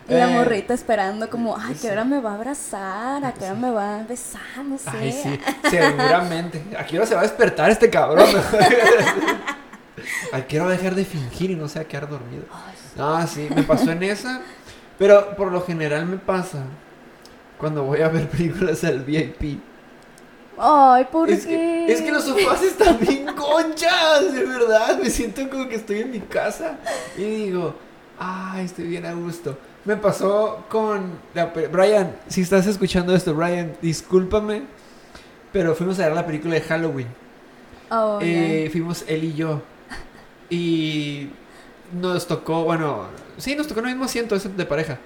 [0.09, 1.75] Y la Eh, morrita esperando como, ay.
[1.81, 3.23] ¿qué hora me va a abrazar?
[3.23, 4.41] ¿A qué hora me va a besar?
[4.65, 4.89] No sé.
[4.91, 5.39] Ay, sí,
[5.69, 6.63] seguramente.
[6.77, 8.27] ¿A qué hora se va a despertar este cabrón?
[10.33, 12.43] ¿A qué hora va a dejar de fingir y no se va a quedar dormido?
[12.97, 13.47] Ay, sí.
[13.55, 14.41] Me pasó en esa.
[14.97, 16.59] Pero por lo general me pasa
[17.57, 19.59] cuando voy a ver películas al VIP.
[20.57, 21.85] Ay, ¿por Es qué?
[21.87, 24.99] que, es que los sofás están bien conchas, de verdad.
[25.01, 26.77] Me siento como que estoy en mi casa
[27.17, 27.75] y digo,
[28.19, 29.57] ay, estoy bien a gusto.
[29.85, 34.63] Me pasó con la Brian, si estás escuchando esto, Brian, discúlpame,
[35.51, 37.07] pero fuimos a ver la película de Halloween.
[37.91, 38.29] Oh, yeah.
[38.29, 39.61] Eh, fuimos él y yo.
[40.49, 41.29] Y
[41.91, 44.99] nos tocó, bueno, sí, nos tocó en el mismo asiento, de pareja.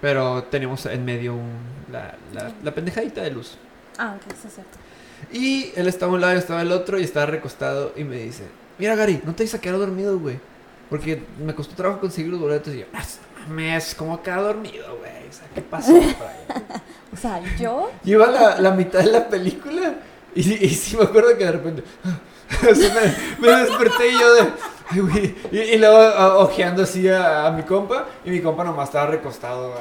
[0.00, 1.52] Pero teníamos en medio un,
[1.92, 3.56] la, la, la pendejadita de luz.
[3.98, 4.78] Ah, ok, eso es cierto.
[5.32, 8.16] Y él estaba a un lado, yo estaba al otro y estaba recostado y me
[8.16, 8.44] dice,
[8.78, 10.38] mira Gary, no te vas a quedar dormido, güey.
[10.94, 13.02] Porque me costó trabajo conseguir los boletos y yo, "Ah,
[13.50, 15.28] mes, ¿cómo quedar dormido, güey?
[15.28, 16.12] O sea, ¿qué pasó, Brian?"
[17.12, 17.90] O sea, yo.
[18.04, 19.94] Lleva la, la mitad de la película
[20.36, 21.82] y, y sí me acuerdo que de repente
[22.70, 22.94] o sea,
[23.40, 24.40] me, me desperté y yo de
[24.90, 28.62] ay, güey", y, y luego a- ojeando así a, a mi compa y mi compa
[28.62, 29.74] nomás estaba recostado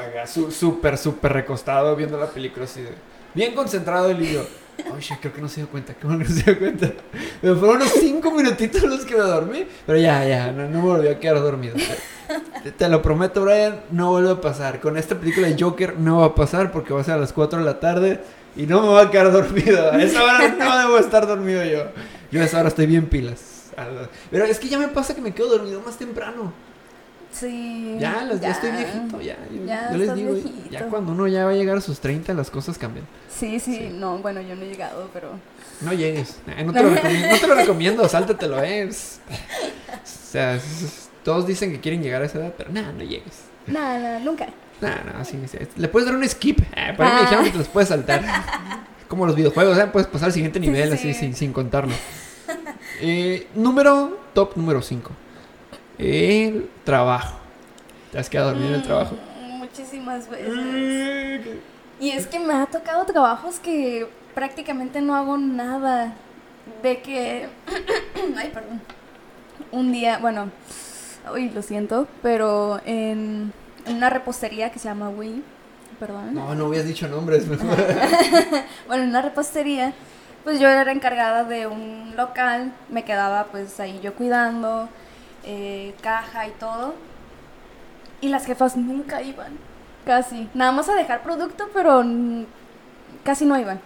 [0.50, 2.92] súper súper recostado viendo la película así de
[3.36, 4.46] bien concentrado y yo
[4.94, 6.92] oye creo que no se dio cuenta creo que no se dio cuenta
[7.42, 11.08] pero fueron unos cinco minutitos los que me dormí pero ya ya no, me volví
[11.08, 11.76] a quedar dormido
[12.64, 16.20] te, te lo prometo Brian no vuelve a pasar con esta película de Joker no
[16.20, 18.22] va a pasar porque va a ser a las 4 de la tarde
[18.56, 19.92] y no me voy a quedar dormido.
[19.92, 21.86] A esa hora no debo estar dormido yo.
[22.32, 23.72] Yo a esa hora estoy bien pilas.
[24.30, 26.54] Pero es que ya me pasa que me quedo dormido más temprano.
[27.34, 27.98] Sí.
[28.00, 29.36] Ya, los- ya estoy viejito, ya.
[29.52, 30.70] Yo, Ya yo les digo, viejito.
[30.70, 33.06] ya cuando uno ya va a llegar a sus 30, las cosas cambian.
[33.30, 33.90] Sí, sí, Sí.
[33.92, 35.32] no, bueno, yo no he llegado, pero.
[35.82, 36.38] No llegues.
[36.48, 38.88] Eh, No te lo recomiendo, no te lo recomiendo sáltatelo, eh.
[38.90, 38.94] O
[40.06, 40.60] sea,
[41.24, 43.44] todos dicen que quieren llegar a esa edad, pero nada, no llegues.
[43.68, 44.48] Nada, nunca.
[44.82, 45.58] Nada, nada, sí, sí.
[45.78, 46.60] Le puedes dar un skip.
[46.76, 47.22] Eh, por ahí me Ah.
[47.22, 48.22] dijeron que te los puedes saltar.
[49.08, 49.88] Como los videojuegos, ¿eh?
[49.92, 51.20] Puedes pasar al siguiente nivel sí, así sí.
[51.20, 51.94] sin, sin contarlo.
[53.02, 55.12] Eh, número, top número 5.
[55.98, 57.38] El trabajo.
[58.12, 59.16] ¿Te has quedado dormido en el trabajo?
[59.42, 60.54] Mm, Muchísimas veces.
[60.54, 62.04] Mm.
[62.04, 66.14] Y es que me ha tocado trabajos que prácticamente no hago nada.
[66.82, 67.50] De que.
[68.38, 68.82] Ay, perdón.
[69.72, 70.50] Un día, bueno.
[71.34, 73.54] Uy, lo siento, pero en
[73.88, 75.44] una repostería que se llama Wii.
[76.00, 76.34] Perdón.
[76.34, 77.46] No, no hubieras dicho nombres.
[78.88, 79.94] Bueno, en una repostería,
[80.44, 84.90] pues yo era encargada de un local, me quedaba pues ahí yo cuidando,
[85.44, 86.96] eh, caja y todo.
[88.22, 89.58] Y las jefas nunca iban,
[90.06, 90.50] casi.
[90.54, 92.04] Nada más a dejar producto, pero
[93.24, 93.82] casi no iban.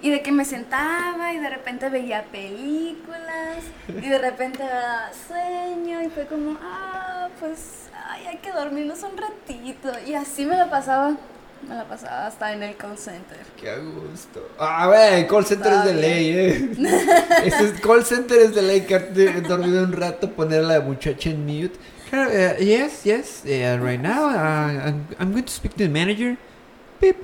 [0.00, 3.58] Y de que me sentaba y de repente veía películas
[3.88, 9.16] y de repente daba sueño y fue como, ah, pues, ay, hay que dormirnos un
[9.16, 9.92] ratito.
[10.04, 11.14] Y así me la pasaba,
[11.68, 13.38] me la pasaba hasta en el call center.
[13.60, 14.48] Qué a gusto.
[14.58, 16.70] Ah, güey, call center es de ley, eh.
[17.44, 21.30] Este es- call center es de ley, quedarte dormido un rato, poner a la muchacha
[21.30, 21.76] en mute.
[22.12, 26.36] Eh, yes, yes, eh, right now, uh, I'm, I'm going to speak to the manager.
[27.00, 27.16] Pip.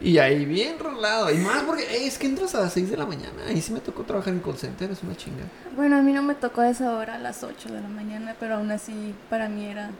[0.00, 1.30] Y ahí bien rolado.
[1.32, 3.42] Y más porque eh, es que entras a las 6 de la mañana.
[3.48, 5.42] Ahí sí me tocó trabajar en call center, es una chinga.
[5.74, 8.36] Bueno, a mí no me tocó a esa hora, a las 8 de la mañana,
[8.38, 9.90] pero aún así para mí era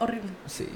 [0.00, 0.30] horrible.
[0.46, 0.68] Sí,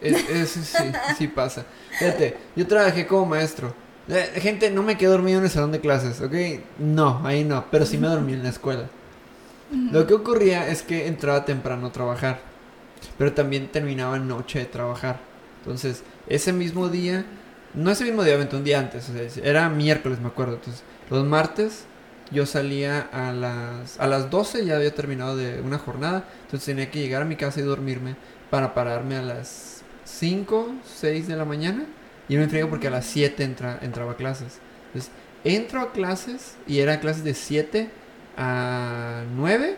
[0.00, 1.64] es, es- sí, sí pasa.
[1.98, 3.74] Fíjate, yo trabajé como maestro.
[4.08, 6.34] Eh, gente, no me quedé dormido en el salón de clases, ¿ok?
[6.78, 8.88] No, ahí no, pero sí me dormí en la escuela.
[9.90, 12.40] Lo que ocurría es que entraba temprano a trabajar,
[13.18, 15.20] pero también terminaba noche de trabajar.
[15.60, 17.24] Entonces, ese mismo día
[17.74, 20.54] no ese mismo día, un día antes, o sea, era miércoles, me acuerdo.
[20.56, 21.84] Entonces, los martes
[22.30, 26.90] yo salía a las, a las 12, ya había terminado de una jornada, entonces tenía
[26.90, 28.16] que llegar a mi casa y dormirme
[28.52, 31.86] para pararme a las 5, 6 de la mañana
[32.28, 34.58] y me enfriego porque a las 7 entra, entraba a clases.
[34.88, 35.10] Entonces,
[35.42, 37.88] entro a clases y era clases de 7
[38.36, 39.76] a 9.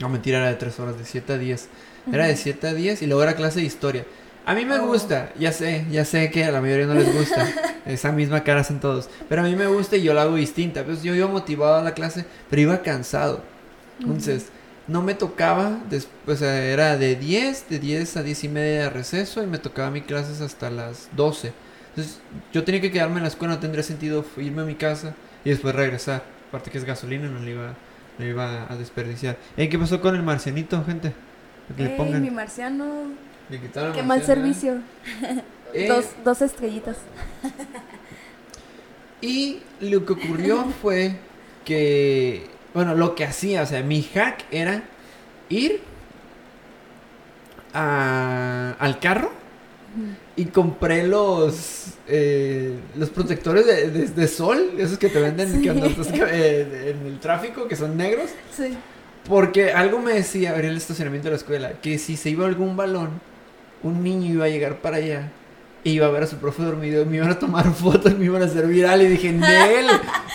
[0.00, 1.68] No, mentira, era de 3 horas, de 7 a 10.
[2.10, 4.06] Era de 7 a 10 y luego era clase de historia.
[4.46, 4.86] A mí me Oh.
[4.86, 7.46] gusta, ya sé, ya sé que a la mayoría no les gusta.
[7.84, 9.10] Esa misma cara hacen todos.
[9.28, 10.82] Pero a mí me gusta y yo la hago distinta.
[10.82, 13.42] Pues yo iba motivado a la clase, pero iba cansado.
[14.00, 14.46] Entonces,
[14.88, 19.42] no me tocaba, después era de 10, de 10 a 10 y media de receso
[19.42, 21.52] y me tocaba mi clases hasta las 12.
[21.90, 22.20] Entonces,
[22.52, 25.50] yo tenía que quedarme en la escuela, no tendría sentido irme a mi casa y
[25.50, 26.24] después regresar.
[26.48, 27.74] Aparte que es gasolina, no le iba,
[28.18, 29.36] no iba a desperdiciar.
[29.56, 31.12] Ey, ¿Qué pasó con el marcianito, gente?
[31.76, 32.22] Que le pongan.
[32.22, 32.86] mi marciano.
[33.50, 34.24] Le quitaron Qué mal ¿eh?
[34.24, 34.78] servicio.
[35.74, 36.96] Eh, Dos, dos estrellitas.
[39.20, 41.16] Y lo que ocurrió fue
[41.64, 42.46] que,
[42.78, 44.84] bueno, lo que hacía, o sea, mi hack era
[45.48, 45.80] ir
[47.74, 49.30] a- al carro
[50.36, 55.60] y compré los eh, los protectores de, de- de sol, esos que te venden Sí.
[55.62, 58.30] que estás eh, en el tráfico, que son negros.
[58.56, 58.76] Sí.
[59.28, 62.76] Porque algo me decía, abrí el estacionamiento de la escuela, que si se iba algún
[62.76, 63.10] balón,
[63.82, 65.30] un niño iba a llegar para allá
[65.88, 68.46] iba a ver a su profe dormido, me iban a tomar fotos, me iban a
[68.46, 69.86] hacer viral y dije, Nel,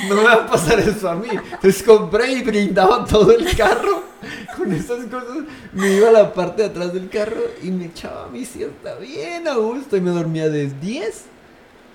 [0.10, 1.30] no me va a pasar eso a mí.
[1.32, 4.04] Entonces compré y brindaba todo el carro
[4.58, 5.44] con esas cosas.
[5.74, 9.48] Me iba a la parte de atrás del carro y me echaba mi siesta bien
[9.48, 11.33] a gusto y me dormía de 10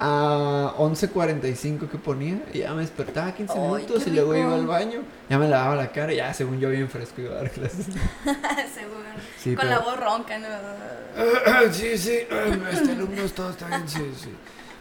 [0.01, 4.67] a 11.45 que ponía y ya me despertaba 15 Ay, minutos y luego iba al
[4.67, 7.51] baño, ya me lavaba la cara y ya según yo bien fresco iba a dar
[7.51, 7.87] clases.
[8.75, 9.09] Seguro.
[9.43, 10.47] Sí, Con pero- la voz ronca, ¿no?
[11.73, 12.19] sí, sí,
[12.73, 14.31] este alumno todo está bien, sí, sí.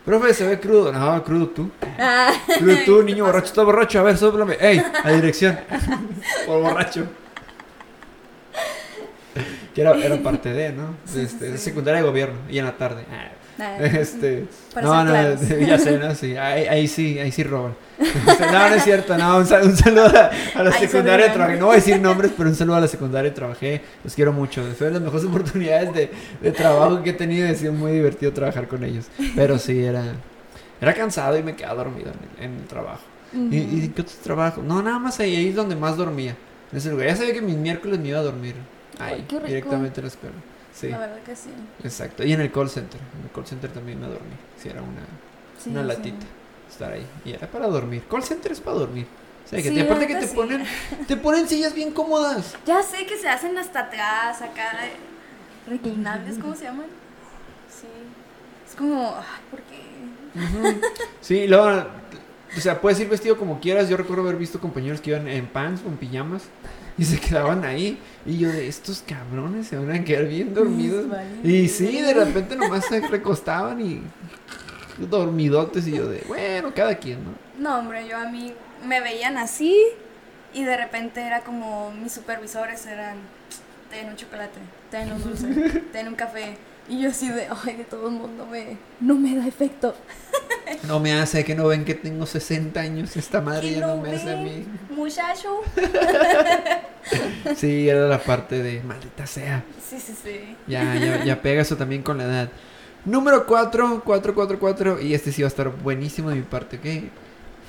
[0.06, 0.94] Profe, se ve crudo.
[0.94, 1.70] No, crudo tú.
[2.00, 4.00] Ah, Crudo tú, ¿qué niño borracho, está borracho.
[4.00, 4.56] A ver, sóplame.
[4.58, 5.60] Ey, a dirección.
[6.46, 7.06] Por borracho.
[9.76, 10.96] Que era, era parte de, ¿no?
[11.06, 11.64] Sí, Este, sí, de sí.
[11.66, 12.36] secundaria de gobierno.
[12.50, 13.04] Y en la tarde.
[13.12, 13.28] Ah,
[13.80, 14.46] Este.
[14.74, 15.42] Para no, no, claros.
[15.68, 16.36] ya sé, no, sí.
[16.38, 17.76] Ahí, ahí sí, ahí sí roban.
[18.00, 19.18] Este, no, no es cierto.
[19.18, 21.34] No, un, sal- un saludo a, a la secundaria.
[21.34, 21.58] Trabajé.
[21.60, 23.34] No voy a decir nombres, pero un saludo a la secundaria.
[23.34, 23.82] Trabajé.
[24.04, 24.64] Los quiero mucho.
[24.78, 27.48] Fue de las mejores oportunidades de, de trabajo que he tenido.
[27.48, 29.06] y Ha sido muy divertido trabajar con ellos.
[29.36, 30.04] Pero sí, era.
[30.80, 33.02] Era cansado y me quedaba dormido en el, en el trabajo.
[33.34, 34.64] ¿Y, ¿Y qué otros trabajos?
[34.64, 36.36] No, nada más ahí, ahí es donde más dormía.
[36.72, 37.08] En ese lugar.
[37.08, 38.54] Ya sabía que mis miércoles me iba a dormir.
[39.00, 39.48] Ahí, Ay, qué rico.
[39.48, 40.36] directamente a la escuela.
[40.80, 41.50] Sí, La verdad que sí.
[41.84, 42.24] exacto.
[42.24, 43.00] Y en el call center.
[43.18, 44.36] En el call center también me dormí.
[44.62, 45.02] Si era una,
[45.60, 45.88] Sí, una sí.
[45.88, 46.26] latita.
[46.70, 47.06] Estar ahí.
[47.26, 48.04] Y era para dormir.
[48.10, 49.08] Call center es para dormir.
[49.46, 50.64] O sea, que Sí, te- aparte que te ponen,
[51.08, 52.56] te ponen sillas bien cómodas.
[52.66, 54.72] Ya sé que se hacen hasta atrás, acá.
[55.68, 56.86] Reclinables, ¿cómo se llaman?
[57.70, 57.88] Sí.
[58.70, 60.80] Es como, ay, ¿por qué?
[61.22, 61.88] Sí, luego,
[62.56, 63.90] o sea, puedes ir vestido como quieras.
[63.90, 66.44] Yo recuerdo haber visto compañeros que iban en pants o en pijamas
[66.98, 68.00] y se quedaban ahí.
[68.26, 71.08] Y yo de estos cabrones se van a quedar bien dormidos.
[71.10, 71.28] Vale.
[71.44, 74.02] Y sí, de repente nomás se recostaban y
[74.98, 75.88] dormidotes.
[75.88, 77.32] Y yo de, bueno, cada quien, ¿no?
[77.60, 78.54] No, hombre, yo a mí
[78.86, 79.76] me veían así
[80.54, 83.18] y de repente era como mis supervisores eran,
[83.90, 85.48] ten un chocolate, ten un dulce,
[85.92, 86.58] ten un café.
[86.90, 89.96] Y yo así de, ay, de todo el mundo me, no me da efecto.
[90.84, 93.16] No me hace que no ven que tengo 60 años.
[93.16, 94.66] Esta madre ¿Qué ya no me hace a mí.
[94.90, 95.62] Muchacho.
[97.56, 99.64] Sí, era la parte de maldita sea.
[99.82, 100.58] Sí, sí, sí.
[100.68, 102.50] Ya, ya, ya pega eso también con la edad.
[103.06, 105.02] Número 4, 4, 4, 4.
[105.02, 107.10] Y este sí va a estar buenísimo de mi parte, ¿ok?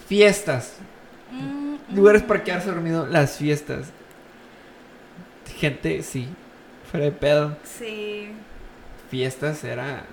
[0.08, 0.74] Fiestas.
[1.30, 2.26] Mm, Lugares mm.
[2.26, 3.06] para quedarse dormido.
[3.06, 3.90] Las fiestas.
[5.56, 6.28] Gente, sí.
[6.90, 7.56] Fuera de pedo.
[7.62, 8.32] Sí.
[9.10, 10.04] Fiestas era.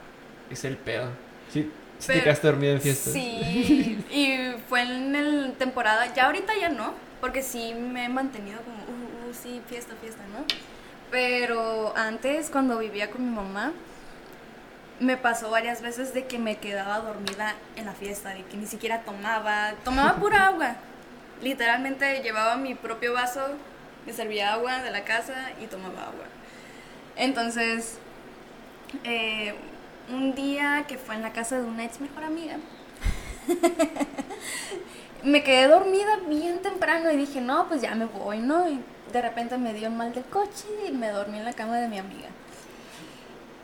[0.50, 1.10] Es el pedo.
[1.52, 1.72] Sí.
[2.00, 3.14] Si te quedaste dormido en fiestas.
[3.14, 8.60] Sí, y fue en el temporada, ya ahorita ya no, porque sí me he mantenido
[8.62, 10.46] como, uh, uh, sí, fiesta, fiesta, ¿no?
[11.10, 13.72] Pero antes, cuando vivía con mi mamá,
[15.00, 18.66] me pasó varias veces de que me quedaba dormida en la fiesta, de que ni
[18.66, 20.76] siquiera tomaba, tomaba pura agua.
[21.42, 23.42] Literalmente llevaba mi propio vaso,
[24.06, 26.26] me servía agua de la casa y tomaba agua.
[27.18, 27.98] Entonces,
[29.04, 29.54] eh,
[30.10, 32.58] un día que fue en la casa de una ex mejor amiga,
[35.24, 38.70] me quedé dormida bien temprano y dije, no, pues ya me voy, ¿no?
[38.70, 38.80] Y
[39.12, 41.88] de repente me dio un mal del coche y me dormí en la cama de
[41.88, 42.28] mi amiga.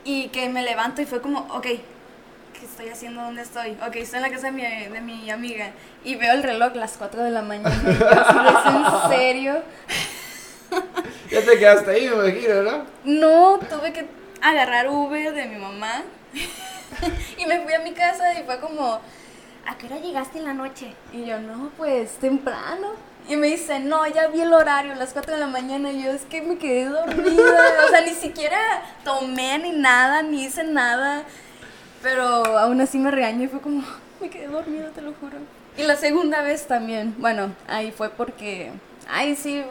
[0.03, 3.22] Y que me levanto y fue como, ok, ¿qué estoy haciendo?
[3.22, 3.78] ¿Dónde estoy?
[3.88, 5.72] Ok, estoy en la casa de mi, de mi amiga.
[6.03, 7.76] Y veo el reloj las 4 de la mañana.
[7.84, 9.61] Y yo ¿Es en serio?
[11.30, 12.86] Ya te quedaste ahí, me imagino, ¿no?
[13.03, 14.05] No, tuve que
[14.42, 16.04] agarrar Uber de mi mamá.
[17.38, 17.94] y me fui a mi
[18.46, 19.00] fue como,
[19.66, 20.94] ¿a qué hora llegaste en la noche?
[21.14, 22.89] Y yo, no, pues temprano.
[23.30, 25.92] Y me dice, no, ya vi el horario, las 4 de la mañana.
[25.92, 27.86] Y yo, es que me quedé dormida.
[27.86, 28.58] o sea, ni siquiera
[29.04, 31.24] tomé ni nada, ni hice nada.
[32.02, 32.24] Pero
[32.58, 33.84] aún así me regañó y fue como,
[34.20, 35.38] me quedé dormida, te lo juro.
[35.78, 38.72] Y la segunda vez también, bueno, ahí fue porque,
[39.08, 39.64] ay, sí,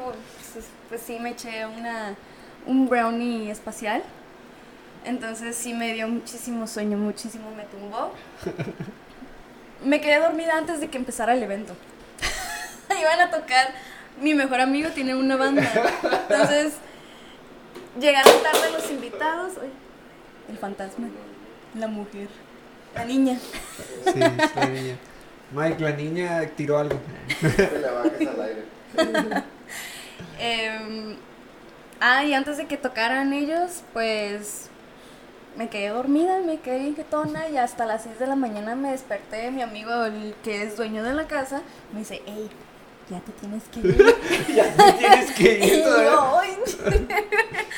[0.55, 2.14] pues, pues sí me eché una,
[2.66, 4.03] un brownie espacial.
[5.05, 8.12] Entonces sí me dio muchísimo sueño, muchísimo me tumbó.
[9.84, 11.74] Me quedé dormida antes de que empezara el evento.
[13.01, 13.72] Iban a tocar,
[14.20, 15.62] mi mejor amigo tiene una banda.
[16.28, 16.74] Entonces
[17.98, 19.53] llegaron tarde los invitados.
[19.62, 19.70] Ay,
[20.51, 21.09] el fantasma,
[21.74, 22.28] la mujer,
[22.94, 23.38] la niña.
[24.05, 24.96] Sí, la niña.
[25.53, 27.01] Mike, la niña tiró algo.
[27.40, 28.64] Te la bajes al aire.
[30.42, 31.16] Em,
[32.01, 34.70] ah, y antes de que tocaran ellos, pues
[35.61, 39.51] me quedé dormida, me quedé inquietona y hasta las 6 de la mañana me desperté.
[39.51, 41.61] Mi amigo, el que es dueño de la casa,
[41.93, 42.49] me dice, hey,
[43.11, 44.17] ya te tienes que ir.
[44.57, 46.13] ya te tienes que y ir todavía.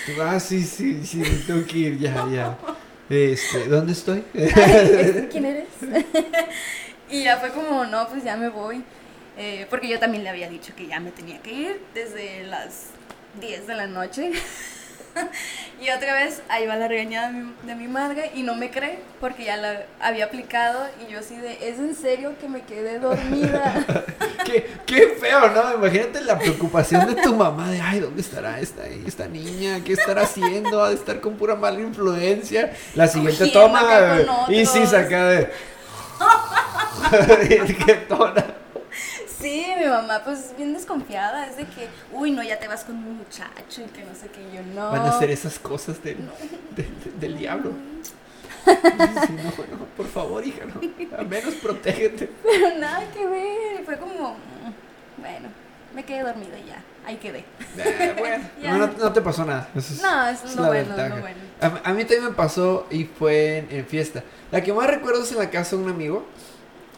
[0.06, 2.56] yo, Ah, sí, sí, sí, tengo que ir, ya, ya.
[3.10, 4.22] Este, ¿dónde estoy?
[4.32, 5.66] Ay, ¿Quién eres?
[7.10, 8.84] y ya fue como, no, pues ya me voy.
[9.36, 12.90] Eh, porque yo también le había dicho que ya me tenía que ir desde las
[13.40, 14.30] 10 de la noche.
[15.80, 18.70] y otra vez ahí va la regañada de mi, de mi madre y no me
[18.70, 22.62] cree porque ya la había aplicado y yo así de, ¿es en serio que me
[22.62, 23.84] quedé dormida?
[24.44, 25.74] qué, qué feo, ¿no?
[25.74, 29.82] Imagínate la preocupación de tu mamá de, ay, ¿dónde estará esta, esta niña?
[29.84, 30.82] ¿Qué estará haciendo?
[30.82, 32.72] Ha de estar con pura mala influencia.
[32.94, 34.18] La siguiente toma.
[34.48, 35.50] Y sí, saca de.
[37.86, 38.44] qué tona.
[39.26, 43.16] sí, mamá pues bien desconfiada, es de que, uy, no, ya te vas con un
[43.18, 44.90] muchacho y que no sé qué, yo no.
[44.90, 46.16] Van a hacer esas cosas del,
[46.76, 47.72] de- de- del diablo.
[48.64, 49.42] Sí, no,
[49.76, 50.80] no, por favor, hija, no.
[51.18, 52.30] Al menos protégete.
[52.44, 55.48] Pero nada que ver, fue como, mm, bueno,
[55.94, 57.44] me quedé dormida y ya, ahí quedé.
[57.76, 58.72] Eh, bueno, Ya.
[58.72, 59.68] no, no- no te pasó nada.
[59.74, 61.14] Eso es- No, eso es lo la bueno, ventaja.
[61.16, 61.36] lo bueno.
[61.60, 64.22] A, a mí también me pasó y fue en, en fiesta.
[64.52, 66.24] La que más recuerdo es en la casa de un amigo.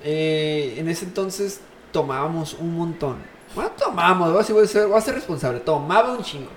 [0.02, 1.60] Eh, en ese entonces
[1.94, 3.16] tomábamos un montón.
[3.54, 5.60] Bueno, tomábamos, voy a, ser, voy a ser- voy a ser responsable.
[5.60, 6.50] Tomaba un chingo.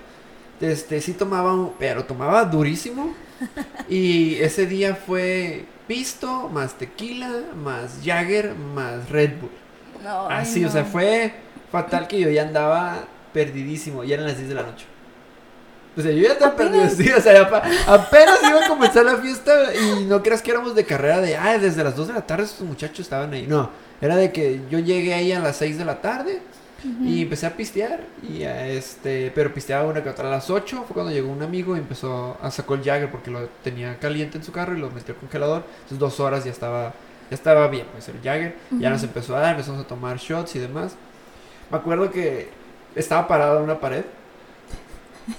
[0.60, 3.14] Este, sí tomaba, un- pero tomaba durísimo.
[3.88, 9.50] Y ese día fue pisto, más tequila, más Jagger, más Red Bull.
[10.02, 11.32] No, Así, o sea, fue
[11.70, 14.02] fatal que yo ya andaba perdidísimo.
[14.02, 14.86] Ya eran las 10 de la noche.
[15.96, 16.88] O sea, yo ya estaba perdido.
[16.90, 17.42] Sí, o sea,
[17.86, 21.56] apenas iba a comenzar la fiesta y no creas que éramos de carrera de, ah,
[21.58, 23.46] desde las 2 de la tarde estos muchachos estaban ahí.
[23.46, 23.70] No,
[24.00, 26.40] era de que yo llegué ahí a las 6 de la tarde
[27.02, 28.00] y empecé a pistear.
[28.22, 30.84] Y a este, pero pisteaba una que otra a las 8.
[30.86, 34.38] Fue cuando llegó un amigo y empezó a sacar el Jagger porque lo tenía caliente
[34.38, 35.64] en su carro y lo metió al congelador.
[35.66, 36.94] Entonces, dos horas ya estaba,
[37.30, 38.54] ya estaba bien, pues el Jagger.
[38.78, 40.94] Ya nos empezó a dar, empezamos a tomar shots y demás.
[41.70, 42.48] Me acuerdo que
[42.94, 44.04] estaba parado en una pared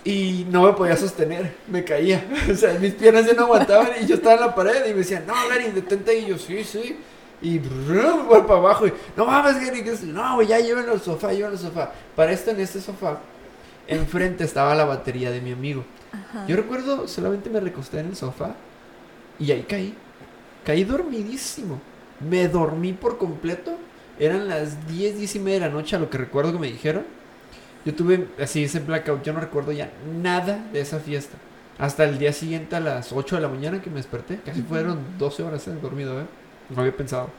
[0.04, 2.24] y no me podía sostener, me caía.
[2.52, 5.00] O sea, mis piernas ya no aguantaban y yo estaba en la pared y me
[5.00, 6.20] decían, no, Gary, detente.
[6.20, 6.98] Y yo, sí, sí.
[7.42, 10.92] Y brum, voy para abajo y, no mames, Gary, que es- no, güey, ya llévenlo
[10.94, 11.92] al sofá, llévenlo al sofá.
[12.16, 13.20] Para esto, en este sofá,
[13.88, 15.84] enfrente estaba la batería de mi amigo.
[16.12, 16.46] Ajá.
[16.48, 18.56] Yo recuerdo, solamente me recosté en el sofá
[19.40, 19.96] y ahí caí.
[20.66, 21.80] Caí dormidísimo.
[22.20, 23.78] Me dormí por completo.
[24.20, 26.68] Eran las 10, 10 y media de la noche, a lo que recuerdo que me
[26.68, 27.06] dijeron.
[27.86, 29.24] Yo tuve así ese blackout.
[29.24, 29.90] Yo no recuerdo ya
[30.22, 31.38] nada de esa fiesta.
[31.78, 34.42] Hasta el día siguiente a las 8 de la mañana que me desperté.
[34.46, 36.26] Casi fueron 12 horas eh, dormido, ¿eh?
[36.70, 37.30] No había pensado.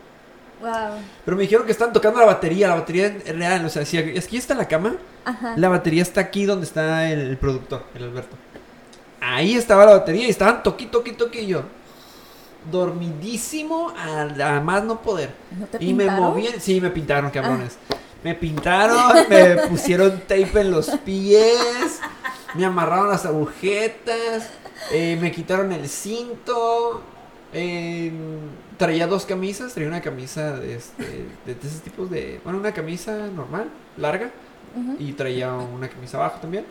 [0.60, 0.98] Wow.
[1.24, 3.64] Pero me dijeron que están tocando la batería, la batería real.
[3.64, 5.54] O sea, si ya está la cama, Ajá.
[5.56, 8.36] la batería está aquí donde está el, productor, el Alberto.
[9.20, 11.62] Ahí estaba la batería y estaban toqui, toqui, toqui y yo.
[12.70, 15.30] Dormidísimo a, a más no poder.
[15.58, 16.24] ¿No te Y me pintaron?
[16.24, 16.28] Ah.
[16.28, 16.60] movían.
[16.60, 17.78] Sí, me pintaron, cabrones.
[18.22, 22.00] Me pintaron, me pusieron tape en los pies,
[22.54, 24.50] me amarraron las agujetas,
[24.92, 27.02] eh, me quitaron el cinto.
[27.52, 28.12] Eh,
[28.76, 32.40] traía dos camisas, traía una camisa de, este, de, de esos tipos de.
[32.44, 34.30] Bueno, una camisa normal, larga.
[35.00, 36.64] Y traía una camisa abajo también.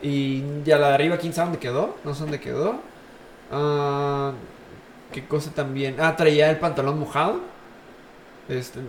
[0.00, 1.96] Y ya la de arriba, quién sabe dónde quedó.
[2.04, 2.80] No sé dónde quedó.
[3.52, 4.32] Ah,
[5.12, 5.96] ¿Qué cosa también?
[5.98, 7.40] Ah, traía el pantalón mojado.
[8.48, 8.80] Este,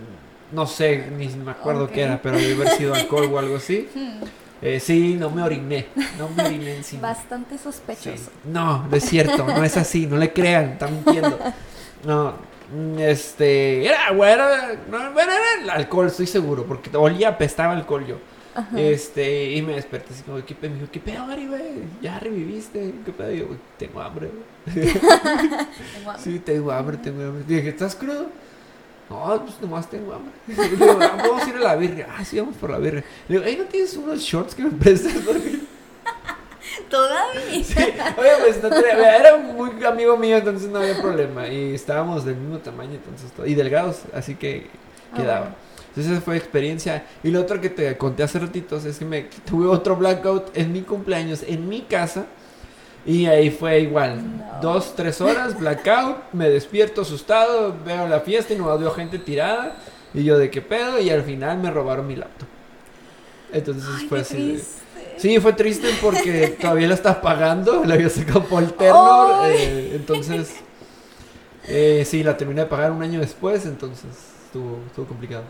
[0.52, 3.88] no sé, ni me acuerdo qué era, pero debe haber sido alcohol o algo así.
[4.62, 5.86] Eh, sí, no me oriné.
[6.18, 7.08] No me oriné encima.
[7.08, 7.64] Bastante Sí.
[7.64, 8.30] sospechoso.
[8.44, 11.38] No, no es cierto, no es así, no le crean, está mintiendo.
[12.04, 12.34] No,
[12.98, 18.16] este, era, era, no, bueno, era el alcohol, estoy seguro, porque olía, apestaba alcohol yo.
[18.54, 18.80] Ajá.
[18.80, 20.70] Este, y me desperté así como, ¿qué pedo?
[20.72, 21.62] Me dijo, ¿qué pedo, Ari, güey?
[22.02, 23.32] Ya reviviste, ¿qué pedo?
[23.32, 24.86] Y yo, "Güey, tengo hambre, güey.
[24.92, 26.22] Tengo hambre.
[26.22, 27.44] Sí, tengo hambre, tengo hambre.
[27.46, 28.26] Dije, ¿estás crudo?
[29.10, 30.32] No, pues nomás tengo hambre.
[30.46, 32.06] Le digo, "Ah, vamos a ir a la birria.
[32.16, 33.04] Ah, sí, vamos por la birria.
[33.28, 35.12] Le digo, ¿ay, no tienes unos shorts que me prestes?
[35.26, 35.58] Porque...
[36.88, 37.64] Todavía.
[37.64, 37.74] Sí,
[38.18, 41.48] oye, pues no tenía- era un muy amigo mío, entonces no había problema.
[41.48, 44.66] Y estábamos del mismo tamaño, entonces, todo- y delgados, así que
[45.12, 45.40] Ah, quedaba.
[45.40, 45.54] bueno.
[45.88, 47.04] Entonces esa fue experiencia.
[47.24, 50.72] Y lo otro que te conté hace ratitos es que me tuve otro blackout en
[50.72, 52.26] mi cumpleaños, en mi casa.
[53.06, 54.20] Y ahí fue igual.
[54.38, 54.60] No.
[54.60, 59.76] Dos, tres horas, blackout, me despierto asustado, veo la fiesta y no veo gente tirada.
[60.12, 62.48] Y yo de qué pedo, y al final me robaron mi laptop.
[63.52, 64.34] Entonces Ay, fue así.
[64.34, 64.80] triste.
[65.16, 69.92] Sí, fue triste porque todavía la estaba pagando, la había sacado por el terno, eh,
[69.94, 70.54] entonces,
[71.68, 74.06] eh, sí, la terminé de pagar un año después, entonces
[74.46, 75.44] estuvo, estuvo complicado.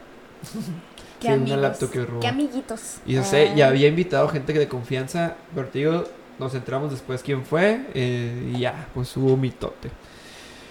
[1.20, 2.20] Qué Sí, una laptop que robó.
[2.20, 2.96] Qué amiguitos.
[3.06, 3.54] Y yo sé, Ah.
[3.54, 6.04] ya había invitado gente de confianza, pero te digo,
[6.40, 9.90] nos enteramos después quién fue, eh, y ya, pues hubo mitote.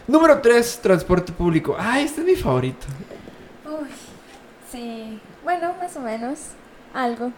[0.07, 1.75] Número 3, transporte público.
[1.79, 2.87] Ah, este es mi favorito.
[3.65, 3.87] Uy,
[4.71, 5.21] sí.
[5.43, 6.39] Bueno, más o menos.
[6.93, 7.31] Algo.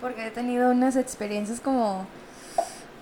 [0.00, 2.06] Porque he tenido unas experiencias como.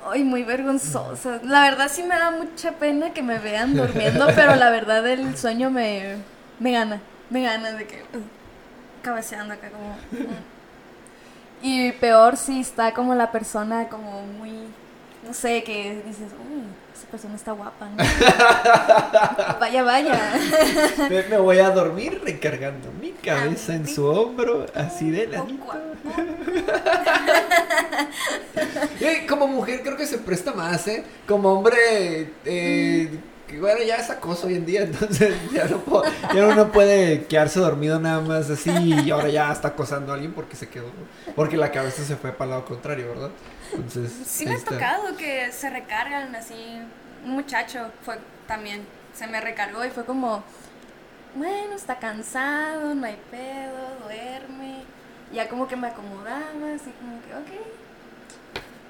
[0.09, 1.43] Ay, muy vergonzosas.
[1.43, 5.37] La verdad sí me da mucha pena que me vean durmiendo, pero la verdad el
[5.37, 6.17] sueño me,
[6.61, 7.01] me gana.
[7.31, 8.03] Me gana de que.
[8.03, 9.89] uh, cabeceando acá como.
[9.93, 10.56] uh.
[11.63, 14.53] Y peor si está como la persona como muy.
[15.27, 16.63] No sé, que dices, uy,
[16.95, 17.97] esa persona está guapa, ¿no?
[19.61, 20.35] vaya, vaya.
[21.11, 25.65] Me, me voy a dormir recargando mi cabeza en su hombro, así de ladito.
[29.01, 31.05] Eh, Como mujer creo que se presta más, ¿eh?
[31.27, 33.09] Como hombre, eh,
[33.47, 37.25] que bueno, ya es acoso hoy en día, entonces ya no, puedo- ya uno puede
[37.27, 40.87] quedarse dormido nada más así y ahora ya está acosando a alguien porque se quedó,
[41.35, 43.31] porque la cabeza se fue para el lado contrario, ¿verdad?
[43.73, 46.55] Entonces, Sí me ha tocado que se recargan así.
[47.25, 48.85] Un muchacho fue también,
[49.15, 50.45] se me recargó y fue como,
[51.35, 54.83] bueno, está cansado, no hay pedo, duerme.
[55.33, 57.63] Ya como que me acomodaba, así como que, ok.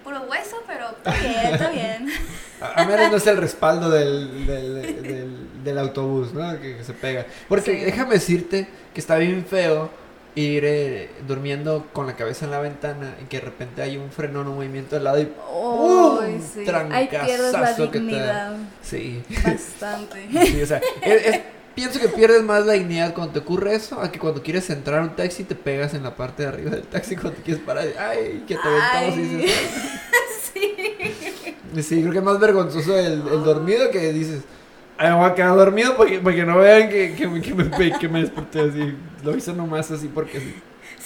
[0.07, 2.09] Puro hueso, pero está bien, está bien.
[2.61, 6.59] A, a menos no es el respaldo del, del, del- del autobús, ¿no?
[6.61, 7.27] Que, que se pega.
[7.49, 7.85] Porque Sí.
[7.85, 9.91] déjame decirte que está bien feo
[10.37, 14.11] ir eh, durmiendo con la cabeza en la ventana y que de repente hay un
[14.11, 15.31] frenón, un movimiento al lado y...
[15.53, 16.65] Uy, sí.
[16.65, 18.57] trancazazo Ahí pierdes la que te dignidad.
[18.83, 19.23] Sí.
[19.45, 20.29] Bastante.
[20.47, 21.41] Sí, o sea, es- es-
[21.77, 24.99] pienso que pierdes más la dignidad cuando te ocurre eso a que cuando quieres entrar
[24.99, 27.63] a un taxi te pegas en la parte de arriba del taxi cuando te quieres
[27.63, 27.85] parar.
[27.87, 29.61] y, Ay, que te aventamos y dices...
[30.53, 30.75] sí.
[31.83, 34.43] Sí, creo que es más vergonzoso el, el dormido que dices,
[34.99, 37.41] ay, me voy a quedar dormido para que, para que no vean que, que, me-
[37.43, 38.97] que, me, pe- que me desperté así.
[39.23, 40.55] Lo hice nomás así porque sí.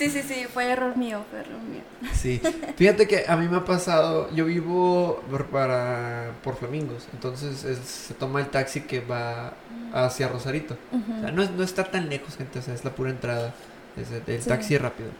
[0.00, 1.82] Sí, sí, sí, fue error mío, fue error mío.
[2.14, 2.40] Sí.
[2.76, 7.78] Fíjate que a mí me ha pasado, yo vivo por, para, por Flamingos, entonces es-
[7.78, 9.52] se toma el taxi que va
[9.92, 10.78] hacia Rosarito.
[10.90, 13.52] O sea, no, es- no está tan lejos, gente, o sea, es la pura entrada.
[13.94, 14.48] Es el, el Sí.
[14.48, 15.10] taxi rápido.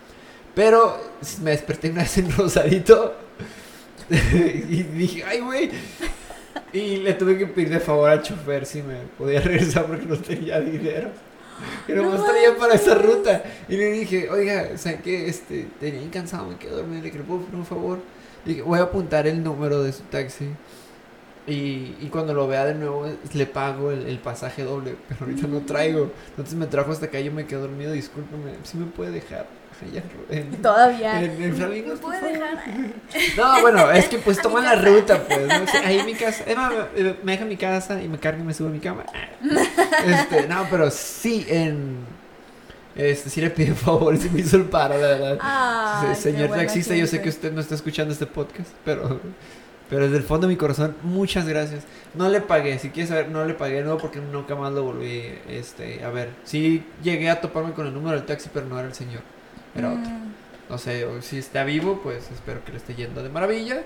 [0.55, 0.99] Pero
[1.43, 3.15] me desperté una vez en Rosarito
[4.11, 5.71] y dije, ay, güey.
[6.73, 10.17] Y le tuve que pedir de favor al chofer si me podía regresar porque no
[10.17, 11.11] tenía dinero.
[11.87, 13.43] Que No traía para esa ruta.
[13.69, 15.29] Y le dije, oiga, ¿sabe qué?
[15.29, 16.99] Este, tenía cansado, me quedo dormido.
[16.99, 17.99] Le dije, ¿le puedo pedir un favor?
[18.45, 20.49] Le dije, voy a apuntar el número de su taxi.
[21.47, 24.97] Y, y cuando lo vea de nuevo, le pago el, el pasaje doble.
[25.09, 26.11] Pero ahorita no traigo.
[26.31, 27.93] Entonces me trajo hasta acá, yo me quedé dormido.
[27.93, 29.47] Discúlpeme, si me puede dejar
[29.83, 31.23] allá en, Todavía.
[31.23, 31.59] en, en.
[33.37, 35.47] No, bueno, es que pues toma la ruta, pues.
[35.47, 35.55] ¿no?
[35.85, 36.45] Ahí mi casa.
[36.47, 36.73] Es más,
[37.23, 39.05] me, deja mi casa y me carga y me sube a mi cama.
[40.07, 41.99] Este, no, pero sí, en.
[42.97, 45.39] Este, sí le pido favor, sí me hizo el paro, la verdad.
[45.41, 49.21] Ay, Se- Señor taxista, yo sé que usted no está escuchando este podcast, pero.
[49.89, 51.83] Pero desde el fondo de mi corazón, muchas gracias.
[52.15, 55.25] No le pagué, si quieres saber, no le pagué no porque nunca más lo volví
[55.49, 56.31] este, a ver.
[56.45, 59.23] Sí llegué a toparme con el número del taxi, pero no era el señor,
[59.75, 60.11] era otro.
[60.11, 60.33] Mm,
[60.71, 63.83] No sé, si está vivo, pues espero que le esté yendo de maravilla.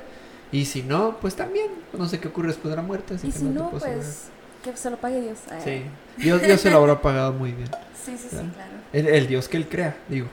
[0.53, 1.67] Y si no, pues también.
[1.93, 3.15] No sé qué ocurre después de la muerte.
[3.15, 3.95] Así Y que si no, asegurar.
[3.97, 4.29] pues
[4.63, 5.39] que se lo pague Dios.
[5.63, 5.83] Sí,
[6.17, 7.69] Dios, Dios se lo habrá pagado muy bien.
[7.95, 8.71] Sí, sí, sí, Claro.
[8.93, 10.27] El, el Dios que él crea, digo.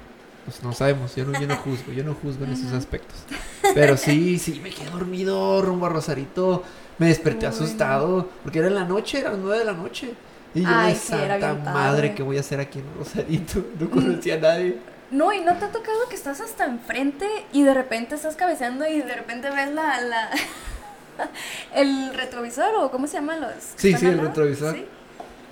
[0.46, 3.20] Pues no sabemos, yo no, yo no juzgo, yo no juzgo en esos aspectos.
[3.76, 6.64] Pero sí, sí, me quedé dormido rumbo a Rosarito.
[6.98, 10.14] Me desperté asustado, porque era en la noche, eran nueve de la noche.
[10.56, 12.14] Y yo Ay, sí, santa madre.
[12.16, 13.64] ¿qué voy a hacer aquí en Rosarito?
[13.80, 14.78] No conocía a nadie.
[15.12, 18.88] No, y no te ha tocado que estás hasta enfrente y de repente estás cabeceando
[18.88, 20.00] y de repente ves la.
[20.02, 20.30] la
[21.76, 23.52] el retrovisor o cómo se llaman los.
[23.76, 24.30] Sí, sí, el lado?
[24.30, 24.76] retrovisor.
[24.76, 24.86] Sí.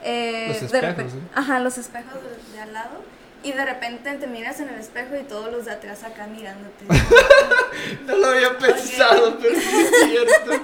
[0.03, 1.19] Eh, Los de espejos, repente- ¿sí?
[1.35, 3.03] Ajá, los espejos de, de al lado.
[3.43, 6.85] Y de repente te miras en el espejo y todos los de atrás acá mirándote.
[8.05, 10.51] No lo había pensado, pero sí es cierto.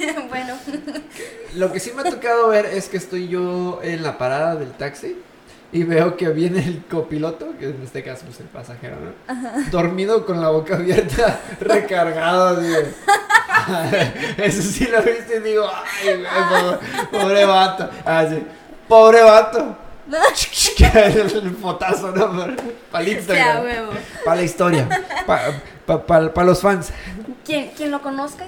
[0.00, 0.56] Mm, bueno,
[1.56, 4.72] Lo que sí me ha tocado ver es que estoy yo en la parada del
[4.72, 5.14] taxi
[5.72, 9.70] y veo que viene el copiloto, que en este caso pues el pasajero, ¿no?
[9.70, 12.60] Dormido con la boca abierta, recargado,
[14.36, 16.78] Eso sí lo viste y digo, ay, pobre,
[17.10, 17.90] pobre vato.
[18.04, 18.42] Así,
[18.88, 19.76] pobre vato.
[20.10, 22.46] El fotazo, ¿no?
[22.90, 23.64] Para Instagram.
[24.26, 24.88] la historia.
[25.26, 26.90] Para los fans.
[27.44, 28.46] Quien, quien lo conozca.